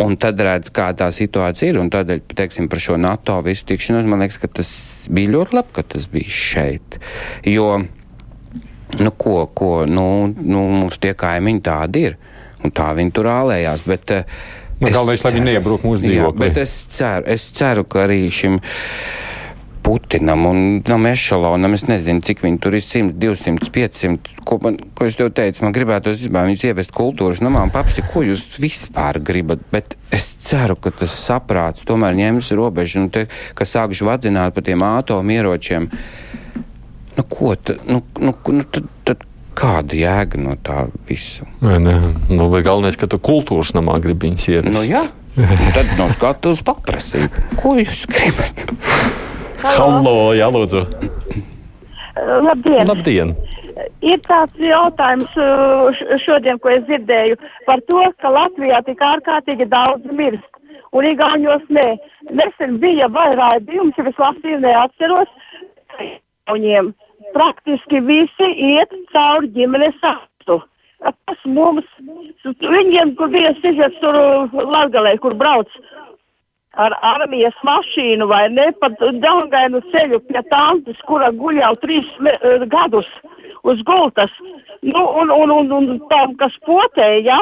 Un 0.00 0.14
tad 0.16 0.40
redz, 0.40 0.70
kā 0.72 0.86
tā 0.96 1.10
situācija 1.12 1.74
ir. 1.74 1.78
Un 1.82 1.90
tādēļ, 1.92 2.22
teiksim, 2.32 2.70
par 2.72 2.80
šo 2.80 2.94
NATO 2.96 3.34
visu 3.44 3.66
tikšanos, 3.68 4.06
man 4.08 4.22
liekas, 4.24 4.38
ka 4.40 4.48
tas 4.48 4.70
bija 5.12 5.34
ļoti 5.34 5.58
labi, 5.58 5.74
ka 5.76 5.82
tas 5.92 6.06
bija 6.08 6.32
šeit. 6.32 6.96
Jo, 7.44 7.82
nu, 8.98 9.12
ko, 9.16 9.46
ko, 9.54 9.84
nu, 9.86 10.06
nu, 10.34 10.64
mums 10.82 10.98
tie 10.98 11.14
kaimiņi 11.14 11.62
tādi 11.62 12.06
ir. 12.10 12.18
Un 12.64 12.74
tā 12.76 12.90
viņi 12.96 13.14
tur 13.16 13.30
ālējās. 13.30 13.86
Bet, 13.88 14.10
eh, 14.10 14.24
Nu, 14.80 14.88
galvenais, 14.88 15.20
lai 15.24 15.34
viņi 15.36 15.44
neiebruk 15.44 15.82
mūsu 15.84 16.06
dzīvoklī. 16.06 16.38
bet 16.40 16.56
es 16.62 16.70
ceru, 16.88 17.26
es 17.28 17.50
ceru, 17.52 17.84
ka 17.84 18.06
arī 18.06 18.30
šim. 18.32 18.60
Putinam 19.82 20.44
un 20.44 20.82
tam 20.84 21.06
ešalonam. 21.08 21.72
Es 21.72 21.86
nezinu, 21.88 22.20
cik 22.20 22.42
viņi 22.44 22.58
tur 22.60 22.74
ir 22.76 22.82
100, 22.84 23.12
200, 23.16 23.70
500. 23.72 24.34
Ko, 24.44 24.58
man, 24.60 24.76
ko 24.94 25.04
es 25.08 25.16
tev 25.16 25.30
teicu, 25.32 25.62
man 25.64 25.72
gribētu 25.72 26.12
viņus 26.12 26.64
ievest 26.68 26.92
kultūras 26.92 27.40
namā 27.40 27.62
un 27.64 27.72
papsi, 27.72 28.04
ko 28.12 28.20
jūs 28.20 28.44
vispār 28.60 29.20
gribat. 29.24 29.64
Bet 29.72 29.96
es 30.12 30.34
ceru, 30.44 30.76
ka 30.76 30.92
tas 30.92 31.12
saprāts 31.12 31.84
tomēr 31.88 32.16
ņems 32.16 32.52
robežu 32.60 33.00
un 33.00 33.08
te, 33.08 33.26
ka 33.56 33.64
sākšu 33.64 34.04
vadzināt 34.08 34.52
par 34.54 34.64
tiem 34.68 34.84
atomieročiem. 34.84 35.88
Nu, 37.20 37.36
ko 37.36 37.54
tad? 37.54 37.76
Nu, 37.86 38.00
nu, 38.20 38.32
nu, 38.32 38.62
tad, 38.72 38.86
tad 39.04 39.24
kāda 39.58 39.96
jēga 39.98 40.38
no 40.40 40.54
tā 40.64 40.86
visa? 41.08 41.44
Vai 41.60 41.76
ne? 41.84 41.96
Nu, 42.32 42.46
bet 42.48 42.64
galvenais, 42.64 42.96
ka 42.96 43.08
tu 43.10 43.18
kultūras 43.20 43.74
namā 43.76 43.98
gribi 44.00 44.30
viņus 44.30 44.46
ievest. 44.48 44.72
Nu, 44.72 44.84
jā. 44.88 45.02
Un 45.36 45.74
tad 45.74 45.90
no 45.98 46.06
skatuves 46.08 46.62
paprasīt, 46.64 47.36
ko 47.60 47.74
jūs 47.76 48.06
gribat. 48.08 48.62
Halo, 49.60 50.32
jā, 50.38 50.48
lūdzu. 50.48 50.86
Labdien! 52.46 52.88
Labdien! 52.88 53.34
Ir 54.04 54.16
tāds 54.24 54.56
jautājums 54.64 55.36
uh, 55.36 56.00
šodien, 56.24 56.56
ko 56.64 56.72
es 56.72 56.86
dzirdēju 56.88 57.36
par 57.68 57.84
to, 57.92 58.00
ka 58.24 58.32
Latvijā 58.32 58.80
tik 58.88 59.04
ārkārtīgi 59.10 59.68
daudz 59.68 60.08
mirst. 60.16 60.48
Un 60.96 61.04
Igaunijos 61.12 61.68
nē. 61.68 61.86
Nesen 62.32 62.80
bija 62.80 63.12
vai 63.12 63.28
raidījums, 63.36 64.00
ja 64.00 64.08
es 64.08 64.24
lasīju, 64.24 64.64
neatceros, 64.64 65.38
viņiem 66.48 66.92
praktiski 67.36 68.02
visi 68.06 68.50
iet 68.72 68.92
cauri 69.14 69.52
ģimenes 69.56 69.98
aktu. 70.02 70.60
Tas 71.00 71.46
mums 71.48 71.88
Viņiem, 72.44 73.14
kur 73.18 73.28
bija 73.32 73.52
izjats 73.52 73.98
tur 74.00 74.16
Latgalē, 74.54 75.16
kur 75.20 75.34
brauc 75.36 75.68
ar 76.80 76.94
armijas 77.04 77.56
mašīnu 77.66 78.28
vai 78.30 78.44
ne, 78.52 78.70
pat 78.80 78.96
daungainu 79.20 79.82
ceļu 79.90 80.20
pie 80.28 80.40
tantes, 80.52 81.00
kura 81.08 81.32
guļ 81.36 81.58
jau 81.60 81.72
trīs 81.82 82.06
eh, 82.30 82.64
gadus 82.70 83.08
uz 83.66 83.82
gultas. 83.84 84.32
Nu, 84.86 85.02
un, 85.20 85.32
un, 85.34 85.50
un, 85.52 85.72
un 85.76 85.98
tam, 86.12 86.36
kas 86.40 86.54
potēja, 86.64 87.34
ja, 87.34 87.40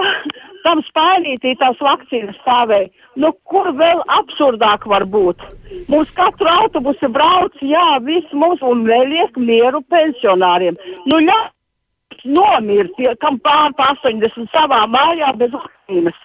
tam 0.65 0.83
spainītī 0.89 1.55
tās 1.61 1.79
vakcīnas 1.85 2.41
stāvēja. 2.43 2.89
Nu, 3.19 3.33
kur 3.51 3.73
vēl 3.75 4.03
absurdāk 4.15 4.87
var 4.87 5.05
būt? 5.11 5.43
Mums 5.91 6.11
katru 6.17 6.51
autobusu 6.53 7.11
brauc, 7.11 7.57
jā, 7.67 7.87
viss 8.07 8.35
mums 8.43 8.63
un 8.63 8.85
neliek 8.87 9.37
mieru 9.43 9.83
pensionāriem. 9.91 10.79
Nu, 11.11 11.19
ļā, 11.27 11.39
nomirt, 12.37 13.03
kam 13.25 13.41
pār 13.43 13.75
80 13.89 14.47
savā 14.55 14.85
mājā 14.95 15.33
bez 15.41 15.55
vakcīnas. 15.57 16.25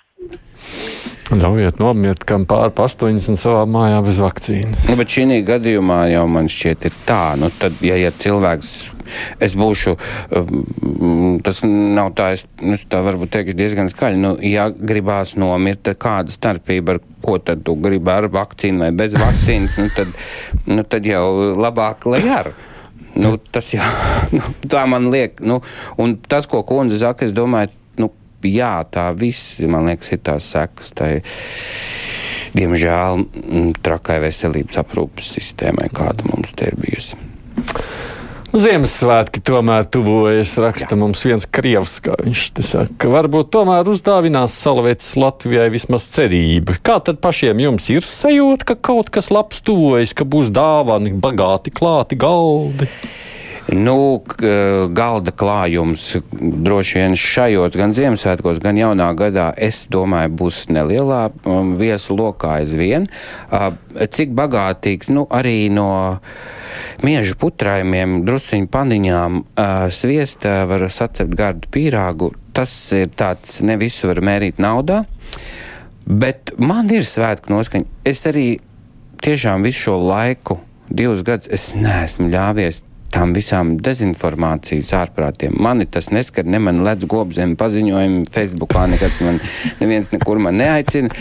Ļaujiet 1.32 1.80
nomirt, 1.80 2.26
kam 2.28 2.44
pār 2.50 2.74
80 2.76 3.40
savā 3.40 3.64
mājā 3.70 4.02
bez 4.04 4.20
vakcīnas. 4.20 4.90
Nu, 4.90 4.98
bet 5.00 5.14
šī 5.14 5.40
gadījumā 5.48 6.02
jau 6.12 6.26
man 6.28 6.50
šķiet, 6.52 6.90
ir 6.90 6.98
tā, 7.08 7.22
nu, 7.40 7.48
tad, 7.62 7.78
ja, 7.86 7.96
ja 7.96 8.12
cilvēks, 8.12 8.72
es 9.44 9.56
būšu, 9.56 9.94
um, 10.36 11.38
tas 11.46 11.62
nav 11.64 12.12
tā, 12.18 12.34
es 12.36 12.44
nu, 12.60 12.76
tā 12.76 13.00
varbūt 13.06 13.32
teikt 13.38 13.56
diezgan 13.60 13.92
skaļi, 13.92 14.20
nu, 14.20 14.34
ja 14.44 14.68
gribās 14.74 15.38
nomirt, 15.40 15.86
tad 15.88 16.02
kāda 16.04 16.36
starpība, 16.36 16.98
ar 16.98 17.02
ko 17.24 17.38
tad 17.40 17.64
tu 17.64 17.78
gribi 17.80 18.12
ar 18.12 18.28
vakcīnu 18.34 18.84
vai 18.84 18.92
bez 19.04 19.16
vakcīnas, 19.16 19.80
nu, 19.80 19.88
tad, 19.96 20.12
nu, 20.68 20.84
tad 20.84 21.08
jau 21.08 21.56
labāk, 21.56 22.04
lai 22.12 22.24
ar. 22.42 22.52
Nu, 23.16 23.38
tas 23.38 23.70
jau 23.72 23.86
nu, 24.36 24.44
tā 24.68 24.84
man 24.90 25.08
liek. 25.14 25.40
Nu, 25.46 25.62
un 26.02 26.18
tas, 26.18 26.50
ko 26.50 26.66
kundze 26.68 27.00
saka, 27.00 27.28
es 27.28 27.36
domāju, 27.38 27.72
jā, 28.50 28.76
tā 28.92 29.10
viss, 29.18 29.60
man 29.70 29.90
liekas, 29.90 30.14
ir 30.16 30.24
tās 30.26 30.48
sekas. 30.54 30.94
Tai, 30.98 31.12
diemžēl 32.54 33.26
trakai 33.84 34.20
veselības 34.24 34.82
aprūpas 34.84 35.34
sistēmai, 35.38 35.90
kāda 35.94 36.28
mums 36.30 36.54
te 36.58 36.72
ir 36.72 36.80
bijusi. 36.82 37.20
Ziemassvētki 38.54 39.42
tomēr 39.42 39.88
tuvojas, 39.90 40.52
raksta 40.62 40.94
Jā. 40.94 40.98
mums 41.02 41.24
viens 41.26 41.48
krievs, 41.50 41.96
kā 42.06 42.14
viņš 42.20 42.44
te 42.54 42.66
saka. 42.68 43.10
Varbūt 43.10 43.50
tomēr 43.56 43.88
uzdāvinās 43.90 44.54
salvētas 44.62 45.08
Latvijai 45.18 45.72
vismaz 45.74 46.06
cerība. 46.14 46.76
Kā 46.86 47.00
tad 47.02 47.18
pašiem 47.24 47.64
jums 47.64 47.90
ir 47.90 48.06
sajūta, 48.06 48.68
ka 48.70 48.76
kaut 48.92 49.10
kas 49.16 49.32
labs 49.34 49.64
tuvojas, 49.66 50.14
ka 50.14 50.30
būs 50.30 50.54
dāvani, 50.54 51.16
bagāti 51.18 51.74
klāti 51.74 52.20
galdi? 52.22 52.86
Nu, 53.72 54.24
galda 54.92 55.32
klājums 55.32 56.18
droši 56.34 57.00
vien 57.00 57.16
šajos 57.16 57.78
gan 57.80 57.94
Ziemassvētkos, 57.96 58.60
gan 58.64 58.76
jaunā 58.76 59.08
gadā, 59.16 59.54
es 59.56 59.86
domāju, 59.92 60.34
būs 60.42 60.66
nelielā 60.74 61.30
um, 61.48 61.72
viesu 61.80 62.18
lokā 62.18 62.58
aizvien. 62.60 63.08
Cik 63.94 64.36
bagātīgs, 64.36 65.08
nu, 65.16 65.24
arī 65.32 65.72
no 65.72 65.88
miežu 67.06 67.40
putrājumiem, 67.40 68.20
drusiņu 68.28 68.70
paniņām, 68.74 69.42
sviesta 69.96 70.64
var 70.68 70.88
sacept 70.92 71.36
gardu 71.40 71.72
pīrāgu. 71.72 72.34
Tas 72.54 72.76
ir 72.98 73.16
tāds, 73.16 73.62
ne 73.64 73.80
visu 73.80 74.12
var 74.12 74.20
mērīt 74.26 74.60
naudā, 74.62 75.06
bet 76.04 76.52
man 76.60 76.92
ir 76.92 77.08
svētku 77.08 77.54
noskaņa. 77.54 78.02
Es 78.12 78.26
arī 78.28 78.58
tiešām 79.24 79.64
visu 79.64 79.88
šo 79.88 80.02
laiku, 80.04 80.60
divus 80.92 81.24
gadus, 81.24 81.48
es 81.48 81.72
neesmu 81.80 82.28
ļāvies 82.34 82.84
tām 83.14 83.34
visām 83.36 83.76
dezinformācijas 83.84 84.92
ārprātiem. 84.98 85.56
Mani 85.62 85.86
tas 85.90 86.10
neskar, 86.14 86.48
ne 86.50 86.60
man 86.64 86.82
ledz 86.86 87.06
gobzem 87.10 87.56
paziņojumi 87.60 88.26
Facebookā, 88.34 88.88
nekad 88.92 89.20
man 89.24 89.40
neviens 89.82 90.10
nekur 90.14 90.42
man 90.44 90.58
neaicina. 90.60 91.14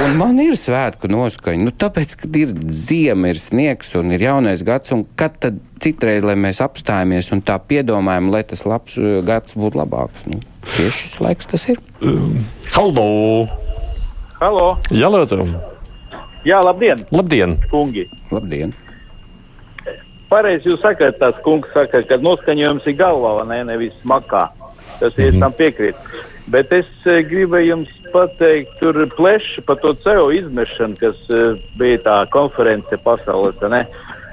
Un 0.00 0.16
man 0.20 0.40
ir 0.42 0.56
svētku 0.58 1.10
noskaņa, 1.12 1.68
nu 1.68 1.74
tāpēc, 1.76 2.16
kad 2.22 2.40
ir 2.40 2.54
ziema, 2.72 3.32
ir 3.32 3.40
sniegs 3.40 3.92
un 3.98 4.14
ir 4.16 4.24
jaunais 4.26 4.64
gads, 4.66 4.94
un 4.96 5.04
kad 5.18 5.36
tad 5.42 5.60
citreiz, 5.82 6.24
lai 6.26 6.38
mēs 6.40 6.62
apstājamies 6.64 7.30
un 7.36 7.44
tā 7.46 7.58
piedomājam, 7.60 8.32
lai 8.32 8.42
tas 8.48 8.64
labs 8.68 8.96
uh, 9.00 9.20
gads 9.26 9.56
būtu 9.58 9.82
labāks. 9.82 10.26
Nu, 10.30 10.40
tieši 10.72 11.04
šis 11.04 11.20
laiks 11.22 11.52
tas 11.52 11.68
ir. 11.72 11.82
Um, 12.00 12.40
halo! 12.74 13.10
Halo! 14.40 14.66
Jā, 14.92 15.12
lūdzu! 15.12 15.44
Jā, 16.46 16.60
labdien! 16.64 17.00
Labdien! 17.10 17.56
Kungi! 17.72 18.08
Labdien! 18.30 18.74
Pareizi 20.30 20.70
jūs 20.70 20.82
sakat, 20.84 21.18
tas 21.20 21.36
kungs 21.44 21.68
saka, 21.74 22.02
ka 22.08 22.18
noskaņojums 22.22 22.86
ir 22.86 22.96
galvā, 22.98 23.34
ne, 23.48 23.62
nevis 23.68 23.94
makā. 24.04 24.48
Tas 25.00 25.16
mm 25.16 25.22
-hmm. 25.22 25.28
es 25.28 25.40
tam 25.40 25.52
piekrītu. 25.52 25.98
Bet 26.46 26.72
es 26.72 26.86
e, 27.04 27.22
gribēju 27.26 27.68
jums 27.68 27.88
pateikt, 28.12 28.76
tur 28.78 28.94
pleši 29.16 29.62
par 29.66 29.76
to 29.82 29.94
CO 30.04 30.30
izmešanu, 30.30 30.94
kas 31.00 31.16
e, 31.30 31.40
bija 31.78 31.98
tā 31.98 32.18
konference 32.30 32.96
pasaules, 33.04 33.56
ne? 33.70 33.86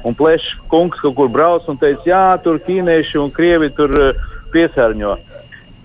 Un 0.03 0.15
pleši 0.15 0.58
kungs 0.67 0.99
kaut 1.01 1.15
kur 1.15 1.29
brauc 1.29 1.67
un 1.67 1.77
teica, 1.77 2.03
jā, 2.06 2.38
tur 2.43 2.60
ķīnieši 2.60 3.17
un 3.17 3.32
krievi 3.32 3.69
tur 3.69 3.89
e, 3.99 4.13
piesārņo. 4.53 5.15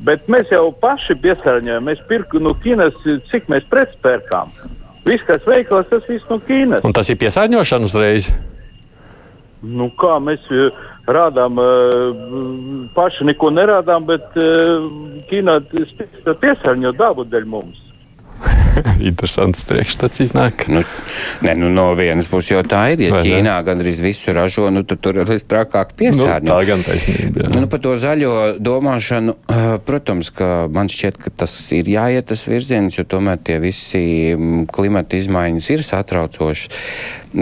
Bet 0.05 0.29
mēs 0.31 0.53
jau 0.53 0.69
paši 0.83 1.17
piesārņojam. 1.23 1.89
Mēs 1.89 2.03
pirkam 2.11 2.45
no 2.47 2.55
Ķīnas, 2.63 3.01
cik 3.33 3.49
mēs 3.51 3.65
pretspērkām. 3.73 4.53
Viss, 5.09 5.25
kas 5.27 5.43
veikals, 5.49 5.89
tas 5.91 6.07
viss 6.11 6.29
no 6.31 6.39
Ķīnas. 6.39 6.85
Un 6.87 6.95
tas 6.95 7.11
ir 7.11 7.19
piesārņošana 7.19 7.89
uzreiz? 7.89 8.31
Nu, 9.63 9.89
kā 9.99 10.19
mēs 10.23 10.45
eh, 10.55 10.71
rādām, 11.11 11.59
eh, 11.59 12.89
paši 12.95 13.27
neko 13.27 13.51
nerādām, 13.51 14.07
bet 14.07 14.37
eh, 14.39 14.87
Ķīnā 15.29 15.59
piesārņo 16.43 16.95
dabu 16.99 17.27
dēļ 17.27 17.49
mums. 17.51 17.88
Interesants 19.11 19.65
priekšstats 19.69 20.23
iznāk. 20.25 20.67
Nu, 20.71 20.83
ne, 21.45 21.55
nu, 21.59 21.71
no 21.73 21.89
vienas 21.99 22.29
puses 22.31 22.53
jau 22.53 22.63
tā 22.67 22.85
ir. 22.95 23.03
Ja 23.09 23.15
Vai 23.17 23.23
Ķīnā 23.27 23.55
ne? 23.57 23.57
gandrīz 23.67 24.03
visu 24.05 24.35
ražo, 24.37 24.69
nu, 24.75 24.85
tad 24.89 25.03
tur 25.05 25.21
ir 25.23 25.33
trakāk 25.51 25.95
piesārņot. 25.99 26.47
Nu, 26.47 26.53
tā 26.53 26.59
gan 26.69 26.85
taisnība. 26.87 27.47
Jā. 27.47 27.53
Nu, 27.57 27.71
par 27.71 27.83
to 27.85 27.95
zaļo 28.01 28.35
domāšanu, 28.63 29.37
protams, 29.89 30.33
ka 30.35 30.53
man 30.73 30.93
šķiet, 30.93 31.21
ka 31.25 31.35
tas 31.45 31.57
ir 31.77 31.91
jāiet 31.91 32.29
tas 32.31 32.45
virziens, 32.49 32.99
jo 32.99 33.07
tomēr 33.09 33.41
tie 33.45 33.59
visi 33.63 34.05
klimata 34.73 35.19
izmaiņas 35.19 35.73
ir 35.75 35.85
satraucošas. 35.87 36.81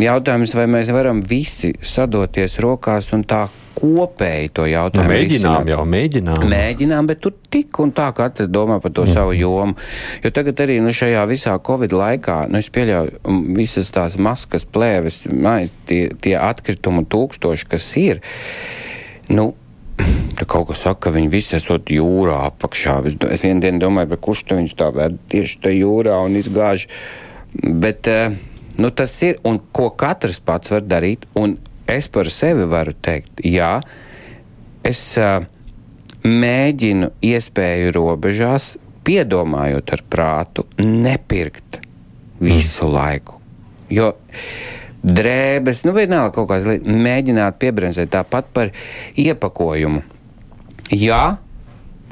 Jautājums, 0.06 0.56
vai 0.58 0.66
mēs 0.70 0.90
varam 0.94 1.22
visi 1.26 1.74
sadoties 1.82 2.58
rokās 2.62 3.12
un 3.16 3.24
tā 3.28 3.46
kopēji 3.76 4.52
to 4.56 4.64
jautājumu. 4.70 5.06
Nu, 5.06 5.14
mēģinām 5.14 5.70
jau, 5.70 5.82
mēģinām. 5.96 6.46
Mēģinām, 6.52 7.10
bet 7.10 7.20
tur 7.24 7.34
tik 7.52 7.80
un 7.82 7.92
tā 7.96 8.08
katrs 8.16 8.48
domā 8.52 8.78
par 8.82 8.94
to 8.96 9.04
mm. 9.04 9.12
savu 9.12 9.36
jomu. 9.36 9.76
Jo 10.24 10.32
tagad 10.34 10.64
arī 10.64 10.78
nu, 10.84 10.94
šajā 10.96 11.26
visā 11.28 11.58
Covid 11.66 11.94
laikā, 11.96 12.38
nu, 12.52 12.62
es 12.62 12.70
pieļauju, 12.72 13.20
visas 13.58 13.92
tās 13.94 14.16
maskas, 14.20 14.66
plēves, 14.68 15.24
maiz, 15.30 15.74
tie, 15.90 16.06
tie 16.24 16.34
atkritumu 16.40 17.04
tūkstoši, 17.12 17.70
kas 17.76 17.92
ir, 18.00 18.24
nu, 19.32 19.52
Tur 20.36 20.44
kaut 20.44 20.66
kas 20.68 20.82
saka, 20.84 21.06
ka 21.06 21.14
viņi 21.14 21.30
visi 21.32 21.54
esot 21.56 21.88
jūrā 21.92 22.42
apakšā. 22.50 22.98
Es, 23.08 23.16
es 23.32 23.44
vienu 23.44 23.62
dienu 23.64 23.80
domāju, 23.80 24.18
kurš 24.20 24.42
to 24.48 24.58
viņš 24.58 24.74
tā 24.76 24.90
vēd 24.92 25.16
tieši 25.32 25.62
tajā 25.64 25.78
jūrā 25.80 26.18
un 26.26 26.36
izgāž. 26.36 26.84
Bet 27.56 28.10
eh, 28.12 28.36
nu, 28.76 28.90
tas 28.92 29.14
ir, 29.24 29.38
un 29.48 29.60
ko 29.72 29.88
katrs 29.96 30.42
pats 30.44 30.74
var 30.74 30.84
darīt. 30.84 31.24
Un 31.40 31.56
es 31.88 32.08
par 32.12 32.30
sevi 32.32 32.66
varu 32.70 32.94
teikt, 33.02 33.42
jā, 33.46 33.76
es 34.86 35.02
uh, 35.20 35.44
mēģinu 36.26 37.12
iespēju 37.24 37.94
robežās, 37.96 38.74
piedomājot 39.06 39.92
ar 39.94 40.02
prātu, 40.10 40.66
nepirkt 40.82 41.80
visu 42.42 42.88
laiku. 42.90 43.38
Jo 43.90 44.12
drēbes, 45.06 45.84
nu 45.86 45.94
vienalga 45.94 46.34
kaut 46.34 46.50
kādas 46.50 46.66
lietas, 46.66 47.00
mēģināt 47.06 47.58
piebremzēt 47.62 48.10
tāpat 48.16 48.48
par 48.54 48.72
iepakojumu. 49.14 50.02
Jā, 50.90 51.38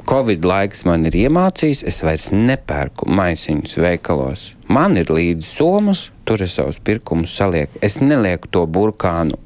Covid 0.05 0.45
laiks 0.45 0.83
man 0.85 1.07
ir 1.09 1.15
iemācījis, 1.25 1.81
es 1.89 2.03
vairs 2.05 2.29
nepērku 2.31 3.09
maisiņus 3.09 3.79
veikalos. 3.81 4.43
Man 4.69 4.99
ir 5.01 5.09
līdzi 5.11 5.47
somas, 5.49 6.09
tur 6.29 6.43
es 6.45 6.55
savus 6.59 6.77
pirkumus 6.79 7.33
salieku. 7.35 7.81
Es 7.85 7.97
nelieku 8.01 8.51
to 8.53 8.63
burkānu 8.69 9.39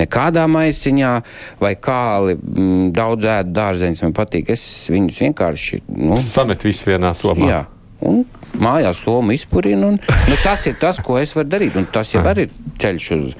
nekādā 0.00 0.46
maisiņā 0.50 1.12
vai 1.60 1.74
kāli 1.76 2.36
mm, 2.38 2.90
daudz 2.96 3.28
ēdu 3.34 3.54
dārzeņus. 3.56 4.04
Man 4.06 4.16
patīk, 4.16 4.50
es 4.54 4.64
viņus 4.92 5.20
vienkārši. 5.26 5.82
Nu, 5.96 6.18
Samet 6.20 6.64
visu 6.66 6.90
vienā 6.90 7.12
somā. 7.16 7.50
Jā. 7.50 7.60
Un 8.06 8.22
mājās 8.60 9.02
somu 9.04 9.34
izpurinu. 9.36 9.92
Un, 9.92 10.00
nu, 10.00 10.40
tas 10.44 10.64
ir 10.70 10.78
tas, 10.80 11.00
ko 11.04 11.18
es 11.20 11.34
varu 11.36 11.52
darīt. 11.52 11.76
Un 11.76 11.88
tas 11.92 12.14
jau 12.14 12.24
ir 12.32 12.48
ceļš 12.80 13.12
uz 13.18 13.30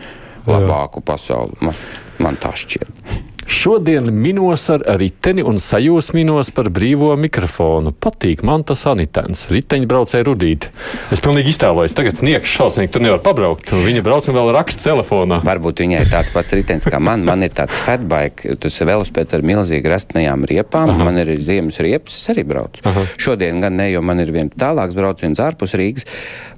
labāku 0.48 1.02
pasauli. 1.04 1.56
Man, 1.64 1.82
man 2.20 2.38
tā 2.40 2.52
šķiet. 2.56 3.29
Šodien 3.50 4.06
minos 4.14 4.68
ar 4.70 4.84
riteni 5.00 5.42
un 5.42 5.56
sajūsminos 5.58 6.52
par 6.54 6.68
brīvo 6.70 7.08
mikrofonu. 7.18 7.90
Patīk 7.90 8.44
man 8.46 8.62
tas 8.62 8.84
anitens, 8.86 9.48
riteņbraucēji 9.50 10.26
rudīt. 10.28 10.68
Es 11.10 11.18
pilnīgi 11.24 11.50
iztēlojos, 11.50 11.96
tagad 11.98 12.20
sniegs 12.20 12.52
šausmīgi, 12.54 12.92
tur 12.94 13.02
nevar 13.02 13.18
pabraukt. 13.24 13.72
un 13.74 13.82
Viņa 13.82 14.04
brauc 14.06 14.28
un 14.30 14.36
vēl 14.38 14.52
raksta 14.54 14.84
telefonā. 14.86 15.40
Varbūt 15.42 15.82
viņai 15.82 16.04
ir 16.04 16.12
tāds 16.12 16.30
pats 16.30 16.54
ritenis 16.54 16.86
kā 16.86 17.00
man. 17.02 17.24
Man 17.26 17.42
ir 17.42 17.50
tāds 17.56 17.74
fatbike, 17.82 18.54
tas 18.62 18.78
ir 18.78 18.88
velospēds 18.92 19.34
ar 19.34 19.42
milzīgi 19.50 19.90
rastnajām 19.90 20.46
riepām. 20.46 20.92
Aha. 20.94 21.08
Man 21.08 21.18
ir 21.18 21.32
ziemas 21.42 21.80
riepas, 21.82 22.14
es 22.20 22.30
arī 22.30 22.44
braucu. 22.46 22.84
Aha. 22.86 23.02
Šodien 23.18 23.58
gan 23.64 23.74
ne, 23.80 23.88
jo 23.90 24.02
man 24.06 24.22
ir 24.22 24.30
viens 24.30 24.54
tālāks 24.54 24.94
brauciens 24.94 25.42
ārpus 25.42 25.74
Rīgas. 25.80 26.06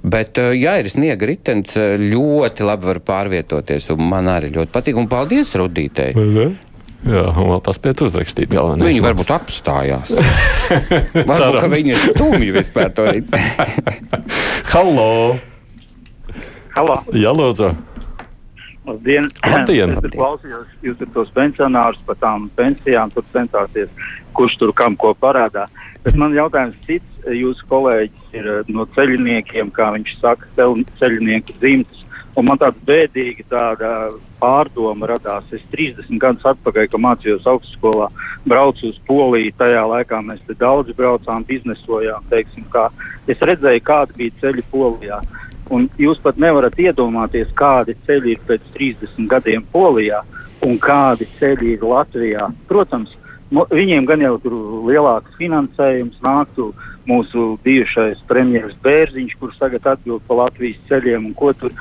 Bet, 0.05 0.37
eh, 0.37 0.52
jā, 0.61 0.76
ir 0.83 0.90
sniega 0.92 1.24
ritenis, 1.31 1.72
eh, 1.72 1.96
ļoti 1.96 2.68
labi 2.68 2.90
var 2.90 3.00
pārvietoties. 3.00 3.88
Un 3.96 4.05
man 4.12 4.28
arī 4.28 4.52
ļoti 4.52 4.74
patīk. 4.76 5.00
Un 5.00 5.09
paldies 5.09 5.57
Rudītei! 5.57 6.12
Jā, 7.03 7.23
un 7.35 7.49
vēl 7.51 7.62
paspēt 7.67 8.03
uzrakstīt 8.07 8.53
galvenais. 8.53 8.87
Viņi 8.87 9.03
varbūt 9.03 9.31
apstājās. 9.35 10.12
varbūt, 11.31 11.57
ka 11.59 11.71
viņi 11.73 11.97
ir 11.97 12.03
stumji 12.05 12.53
vispār 12.55 12.93
to 12.95 13.09
rīt. 13.09 13.33
Halo! 14.73 15.09
Halo! 16.77 17.01
Jā, 17.19 17.35
lūdzu! 17.35 17.73
Labdien! 18.87 19.27
Labdien. 19.47 19.95
Es 19.99 20.15
klausījos, 20.15 20.71
jūs 20.83 20.99
tur 20.99 21.11
tos 21.15 21.33
pensionārus 21.35 22.01
par 22.07 22.19
tām 22.23 22.49
pensijām, 22.59 23.12
tur 23.15 23.27
centāties, 23.35 23.91
kurš 24.35 24.57
tur 24.59 24.73
kam 24.75 24.97
ko 24.99 25.12
parādā. 25.19 25.69
Bet 26.03 26.17
man 26.19 26.35
jautājums 26.35 26.79
cits, 26.87 27.27
jūsu 27.31 27.67
kolēģis 27.71 28.38
ir 28.38 28.49
eh, 28.51 28.71
no 28.75 28.87
ceļniekiem, 28.97 29.71
kā 29.75 29.93
viņš 29.95 30.17
saka, 30.19 30.49
ceļ, 30.57 30.83
ceļnieku 30.99 31.59
dzimtas. 31.62 32.02
Un 32.37 32.47
man 32.49 32.61
tāda 32.61 32.79
bēdīga 32.88 33.45
tāda 33.51 33.90
pārdoma 34.40 35.11
radās. 35.11 35.45
Es 35.53 35.64
30 35.75 36.16
gadus 36.21 36.47
atpakaļ, 36.55 36.88
kad 36.88 37.05
mācījos 37.05 37.49
augstskolā, 37.51 38.09
braucu 38.49 38.88
uz 38.88 38.99
Poliju. 39.09 39.53
Tajā 39.59 39.83
laikā 39.90 40.23
mēs 40.25 40.40
daudz 40.61 40.95
braucām, 40.97 41.45
biznesojām. 41.49 42.25
Teiksim, 42.33 42.64
kā. 42.73 42.88
Es 43.29 43.42
redzēju, 43.45 43.85
kāda 43.85 44.16
bija 44.16 44.38
ceļi 44.40 44.64
Polijā. 44.73 45.21
Un 45.73 45.87
jūs 46.01 46.18
pat 46.25 46.40
nevarat 46.40 46.79
iedomāties, 46.81 47.53
kādi 47.57 47.95
ceļi 48.07 48.35
ir 48.35 48.40
pēc 48.49 48.64
30 48.75 49.29
gadiem 49.31 49.66
Polijā 49.73 50.23
un 50.66 50.79
kādi 50.81 51.29
ceļi 51.38 51.77
ir 51.77 51.85
Latvijā. 51.87 52.49
Protams, 52.68 53.12
no, 53.55 53.66
viņiem 53.71 54.09
gan 54.09 54.25
jau 54.25 54.35
tur 54.42 54.57
lielāks 54.88 55.37
finansējums 55.38 56.21
nāktu 56.25 56.71
mūsu 57.09 57.57
bijušais 57.64 58.21
premjerministrs 58.29 58.83
Bērziņš, 58.85 59.35
kurš 59.40 59.59
tagad 59.59 59.88
atbild 59.95 60.23
par 60.29 60.45
Latvijas 60.45 60.79
ceļiem 60.90 61.31
un 61.31 61.35
ko 61.38 61.53
tur. 61.59 61.75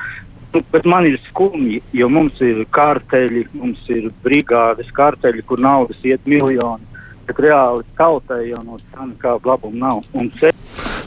Nu, 0.52 0.62
Bet 0.72 0.84
man 0.88 1.06
ir 1.08 1.18
skumji, 1.30 1.80
jo 1.96 2.08
mums 2.12 2.40
ir 2.44 2.64
kārteļi, 2.76 3.46
mums 3.56 3.84
ir 3.92 4.10
brigādes 4.24 4.90
kārteļi, 4.96 5.44
kur 5.48 5.60
naudas 5.60 6.00
iet 6.04 6.26
miljoni. 6.28 6.88
Bet 7.26 7.38
reāli 7.40 7.86
tautai 7.96 8.48
jau 8.50 8.60
no 8.66 8.80
tā 8.92 9.06
nekāda 9.06 9.52
labuma 9.52 9.86
nav. 9.86 10.02
Un 10.18 10.28
ceļi 10.36 10.52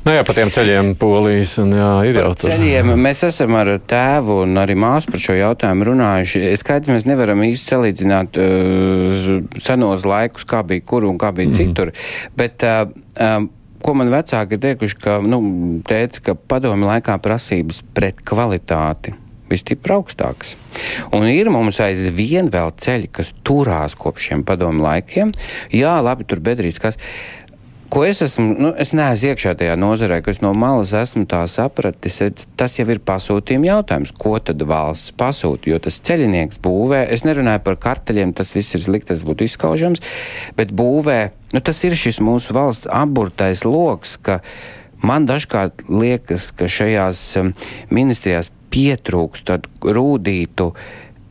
Nu 0.05 0.13
jā, 0.13 0.21
pa 0.21 0.35
tiem 0.37 0.51
ceļiem 0.53 0.91
polijas, 1.01 1.55
un 1.63 1.71
jā, 1.73 1.87
ir 2.05 2.19
jau 2.19 2.27
tur. 2.37 2.51
Ceļiem 2.51 2.91
mēs 3.01 3.23
esam 3.25 3.55
ar 3.57 3.71
tēvu 3.89 4.35
un 4.43 4.53
arī 4.61 4.75
māsu 4.77 5.09
par 5.09 5.23
šo 5.23 5.33
jautājumu 5.33 5.87
runājuši. 5.87 6.43
Skaidrs, 6.61 6.91
mēs 6.93 7.07
nevaram 7.09 7.41
īsti 7.47 7.73
salīdzināt 7.73 8.37
uh, 8.37 9.25
senos 9.65 10.05
laikus, 10.05 10.45
kā 10.45 10.61
bija 10.61 10.85
kur 10.85 11.09
un 11.09 11.17
kā 11.21 11.33
bija 11.33 11.49
mm. 11.49 11.57
citur. 11.57 11.93
Bet, 12.37 12.61
uh, 12.69 12.85
um, 13.17 13.49
ko 13.81 13.97
man 13.97 14.13
vecāki 14.13 14.59
ir 14.59 14.63
teikuši, 14.69 15.01
ka, 15.01 15.17
nu, 15.25 15.41
teica, 15.89 16.21
ka 16.29 16.39
padomi 16.53 16.85
laikā 16.85 17.17
prasības 17.25 17.81
pret 17.97 18.21
kvalitāti 18.21 19.17
bija 19.55 19.63
stipri 19.63 19.95
augstāks. 19.95 20.55
Un 21.15 21.25
ir 21.31 21.49
mums 21.53 21.79
aizvien 21.83 22.51
vēl 22.53 22.75
ceļi, 22.83 23.09
kas 23.15 23.33
turās 23.47 23.95
kopš 23.97 24.29
šiem 24.29 24.45
padomu 24.47 24.85
laikiem. 24.85 25.33
Jā, 25.73 25.97
labi, 26.03 26.27
tur 26.27 26.43
bedrīs 26.43 26.81
kas. 26.83 26.99
Ko 27.95 28.01
es 28.03 28.19
esmu, 28.25 28.47
nu, 28.59 28.69
es 28.81 28.91
neesmu 28.97 29.29
iekšā 29.29 29.53
tajā 29.59 29.75
nozarē, 29.77 30.17
kas 30.25 30.41
no 30.41 30.49
malas 30.57 30.89
esmu 30.97 31.27
tā 31.29 31.43
sapratis, 31.47 32.17
tas 32.57 32.73
jau 32.79 32.85
ir 32.89 32.99
pasūtījuma 33.05 33.69
jautājums. 33.69 34.11
Ko 34.19 34.33
tad 34.41 34.63
valsts 34.67 35.13
pasūta? 35.15 35.69
Jo 35.69 35.77
tas 35.79 36.01
ceļinieks 36.03 36.59
būvē, 36.65 37.03
es 37.13 37.23
nerunāju 37.27 37.61
par 37.67 37.77
karteļiem, 37.85 38.33
tas 38.35 38.55
viss 38.57 38.75
ir 38.75 38.83
slikti, 38.83 39.13
tas 39.13 39.21
būtu 39.27 39.45
izskaužams, 39.45 40.01
bet 40.57 40.73
būvē, 40.75 41.19
nu, 41.53 41.61
tas 41.61 41.83
ir 41.85 41.95
šis 41.95 42.19
mūsu 42.25 42.57
valsts 42.57 42.89
aburtais 42.89 43.63
loks, 43.69 44.17
ka 44.17 44.41
man 45.05 45.27
dažkārt 45.29 45.85
liekas, 45.89 46.51
ka 46.57 46.69
šajās 46.71 47.21
um, 47.41 47.51
ministrijās 47.93 48.51
pietrūkst 48.73 49.47
tādu 49.47 49.93
rūdītu 49.95 50.71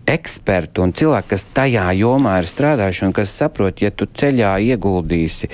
ekspertu 0.08 0.84
un 0.84 0.92
cilvēku, 0.96 1.32
kas 1.32 1.46
tajā 1.56 1.88
jomā 1.98 2.38
ir 2.42 2.48
strādājuši 2.48 3.06
un 3.08 3.14
kas 3.16 3.32
saprot, 3.32 3.80
ja 3.80 3.90
tu 3.90 4.06
ceļā 4.06 4.56
ieguldīsi 4.72 5.48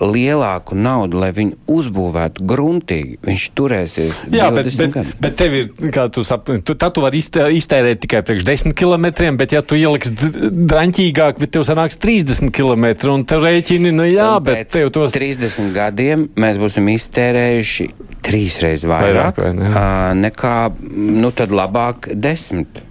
lielāku 0.00 0.76
naudu, 0.78 1.18
lai 1.18 1.30
viņu 1.34 1.56
uzbūvētu 1.74 2.44
gruntīgi, 2.48 3.18
viņš 3.26 3.46
turēsies. 3.58 4.20
Jā, 4.32 4.48
bet, 4.54 4.68
20 4.68 4.78
bet, 4.84 4.94
gadus. 4.94 5.14
bet 5.24 5.36
tev 5.40 5.56
ir, 5.58 5.68
kā 5.94 6.06
tu 6.12 6.24
saproti, 6.26 6.62
tu, 6.68 6.74
tu 6.78 7.04
vari 7.04 7.18
iztē- 7.22 7.48
iztērēt 7.54 8.00
tikai 8.04 8.22
priekš 8.26 8.46
10 8.46 8.74
km, 8.78 9.08
bet 9.36 9.52
ja 9.56 9.62
tu 9.62 9.74
ieliksi 9.78 10.14
d- 10.14 10.50
draņķīgāk, 10.70 11.38
tad 11.42 11.54
tev 11.56 11.66
sanāks 11.66 11.98
30 11.98 12.52
km, 12.54 12.86
un 13.12 13.24
tev 13.28 13.42
rēķini, 13.46 13.92
nu 13.94 14.06
jā, 14.08 14.36
Un 14.38 14.44
bet 14.44 14.70
tev 14.74 14.90
tos 14.94 15.12
30 15.16 15.72
gadiem 15.74 16.28
mēs 16.38 16.58
būsim 16.62 16.86
iztērējuši 16.94 17.88
trīsreiz 18.22 18.84
Vairāk, 18.88 19.38
vairāk, 19.38 19.42
vai 19.42 19.52
ne? 19.56 19.70
ā, 19.72 19.86
nekā, 20.18 20.56
nu 20.94 21.30
tad 21.32 21.50
labāk 21.54 22.10
desmit. 22.14 22.84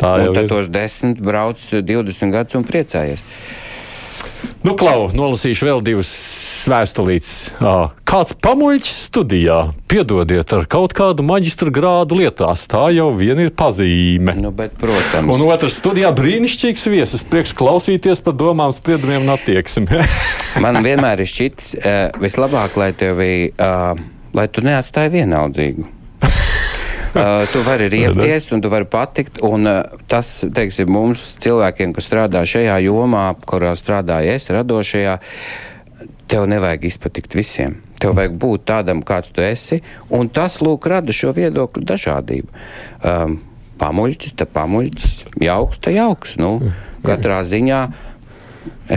Tā 0.00 0.14
jau 0.22 0.30
un 0.30 0.34
tad 0.38 0.46
ir. 0.46 0.48
tos 0.48 0.68
desmit 0.72 1.18
brauc 1.20 1.60
20 1.60 2.32
gadus 2.32 2.56
un 2.56 2.64
priecājies. 2.64 3.20
Nu, 4.60 4.74
Klau, 4.76 5.06
nolasīšu 5.16 5.64
vēl 5.64 5.78
divas 5.80 6.08
vēstulītes. 6.68 7.30
Kāds 8.10 8.34
pamuļķis 8.44 8.96
studijā, 9.06 9.56
piedodiet, 9.88 10.52
ar 10.52 10.66
kaut 10.68 10.92
kādu 10.96 11.24
maģistra 11.24 11.72
grādu 11.72 12.18
lietās. 12.20 12.66
Tā 12.68 12.82
jau 12.92 13.08
vien 13.16 13.40
ir 13.40 13.54
pazīme. 13.56 14.34
Nu, 14.36 14.52
bet, 14.52 14.74
protams, 14.80 15.32
Un 15.32 15.46
otrs 15.48 15.78
studijā 15.80 16.10
brīnišķīgs 16.12 16.84
viesis, 16.92 17.24
prieks 17.24 17.56
klausīties 17.56 18.20
par 18.26 18.36
domām, 18.36 18.74
spriedumiem 18.76 19.24
un 19.24 19.32
attieksmi. 19.38 20.04
man 20.64 20.82
vienmēr 20.84 21.24
ir 21.24 21.32
šķits 21.32 21.72
uh, 21.80 22.20
vislabāk, 22.20 22.76
lai 22.76 22.92
tevi, 22.92 23.32
uh, 23.56 23.94
lai 24.36 24.48
tu 24.52 24.66
neatstāji 24.66 25.16
vienaldzīgu. 25.16 25.88
Uh, 27.10 27.44
tu 27.52 27.62
vari 27.66 27.88
riepties, 27.92 28.50
un 28.54 28.62
tu 28.62 28.70
vari 28.72 28.86
patikt. 28.88 29.40
Un, 29.46 29.66
uh, 29.66 30.00
tas, 30.10 30.28
teiksim, 30.54 30.90
mums, 30.92 31.24
cilvēkiem, 31.42 31.94
kas 31.96 32.08
strādā 32.10 32.44
šajā 32.48 32.78
jomā, 32.86 33.26
kurā 33.48 33.74
strādāju 33.78 34.34
es, 34.36 34.50
radošajā, 34.54 35.18
tev 36.30 36.48
nevajag 36.50 36.86
izpatikt 36.90 37.34
visiem. 37.38 37.80
Tev 38.00 38.14
vajag 38.16 38.36
būt 38.40 38.64
tādam, 38.70 39.02
kāds 39.04 39.32
tu 39.34 39.44
esi, 39.44 39.82
un 40.16 40.30
tas, 40.32 40.60
lūk, 40.64 40.86
rada 40.88 41.12
šo 41.12 41.34
viedokļu 41.36 41.84
dažādību. 41.88 42.62
Um, 43.04 43.40
pamuļķis, 43.80 44.36
te 44.38 44.46
pamuļķis, 44.48 45.12
jauks, 45.44 45.82
te 45.84 45.92
jauks. 45.96 46.38
Nu, 46.40 46.56
katrā 47.04 47.42
ziņā. 47.48 47.82
es 47.88 48.09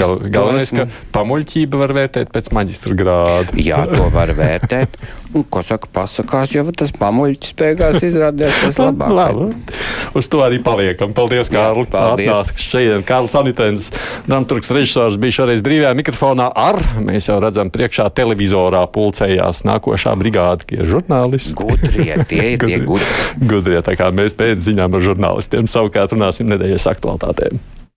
Gal, 0.01 0.15
galvenais, 0.33 0.69
esmu- 0.71 0.85
ka 0.87 1.17
pamuļķība 1.19 1.79
var 1.83 1.93
vērtēt 1.99 2.31
pēc 2.33 2.49
maģistra 2.55 2.95
grāda. 2.97 3.57
Jā, 3.59 3.83
to 3.91 4.07
var 4.13 4.31
vērtēt. 4.37 4.97
Un, 5.33 5.43
ko 5.49 5.63
saka, 5.65 5.87
pasakās, 5.89 6.51
jau 6.53 6.63
tas 6.77 6.91
pamuļķis 6.93 7.53
beigās 7.57 8.03
izrādījās 8.05 8.59
tas 8.63 8.77
labākais. 8.83 9.15
Labi. 9.17 9.77
Uz 10.13 10.27
to 10.29 10.43
arī 10.45 10.59
paliekam. 10.61 11.09
Paldies, 11.17 11.49
Kārli. 11.49 11.87
paldies. 11.89 12.51
Šeit 12.61 13.01
Kārlis 13.09 13.33
Anitens, 13.39 13.87
dramaturgs 14.27 14.69
režisors, 14.69 15.17
bija 15.17 15.39
šoreiz 15.39 15.63
brīvajā 15.65 15.93
mikrofonā 15.97 16.51
ar, 16.53 16.77
mēs 17.01 17.29
jau 17.31 17.39
redzam, 17.41 17.71
priekšā 17.73 18.09
televizorā 18.13 18.83
pulcējās 18.93 19.63
nākošā 19.65 20.13
brigāde, 20.21 20.67
tie 20.69 20.83
ir 20.83 20.89
žurnālisti. 20.93 21.55
Gudrie, 21.57 22.13
tie 22.29 22.43
ir 22.53 22.61
tie 22.61 22.77
gudrie. 22.85 23.09
Gudrie, 23.41 23.81
tā 23.85 23.97
kā 23.97 24.11
mēs 24.13 24.37
pēc 24.37 24.61
ziņām 24.69 24.93
ar 24.99 25.01
žurnālistiem 25.09 25.65
savukārt 25.71 26.13
runāsim 26.13 26.45
nedēļas 26.53 26.85
aktualitātēm. 26.93 27.57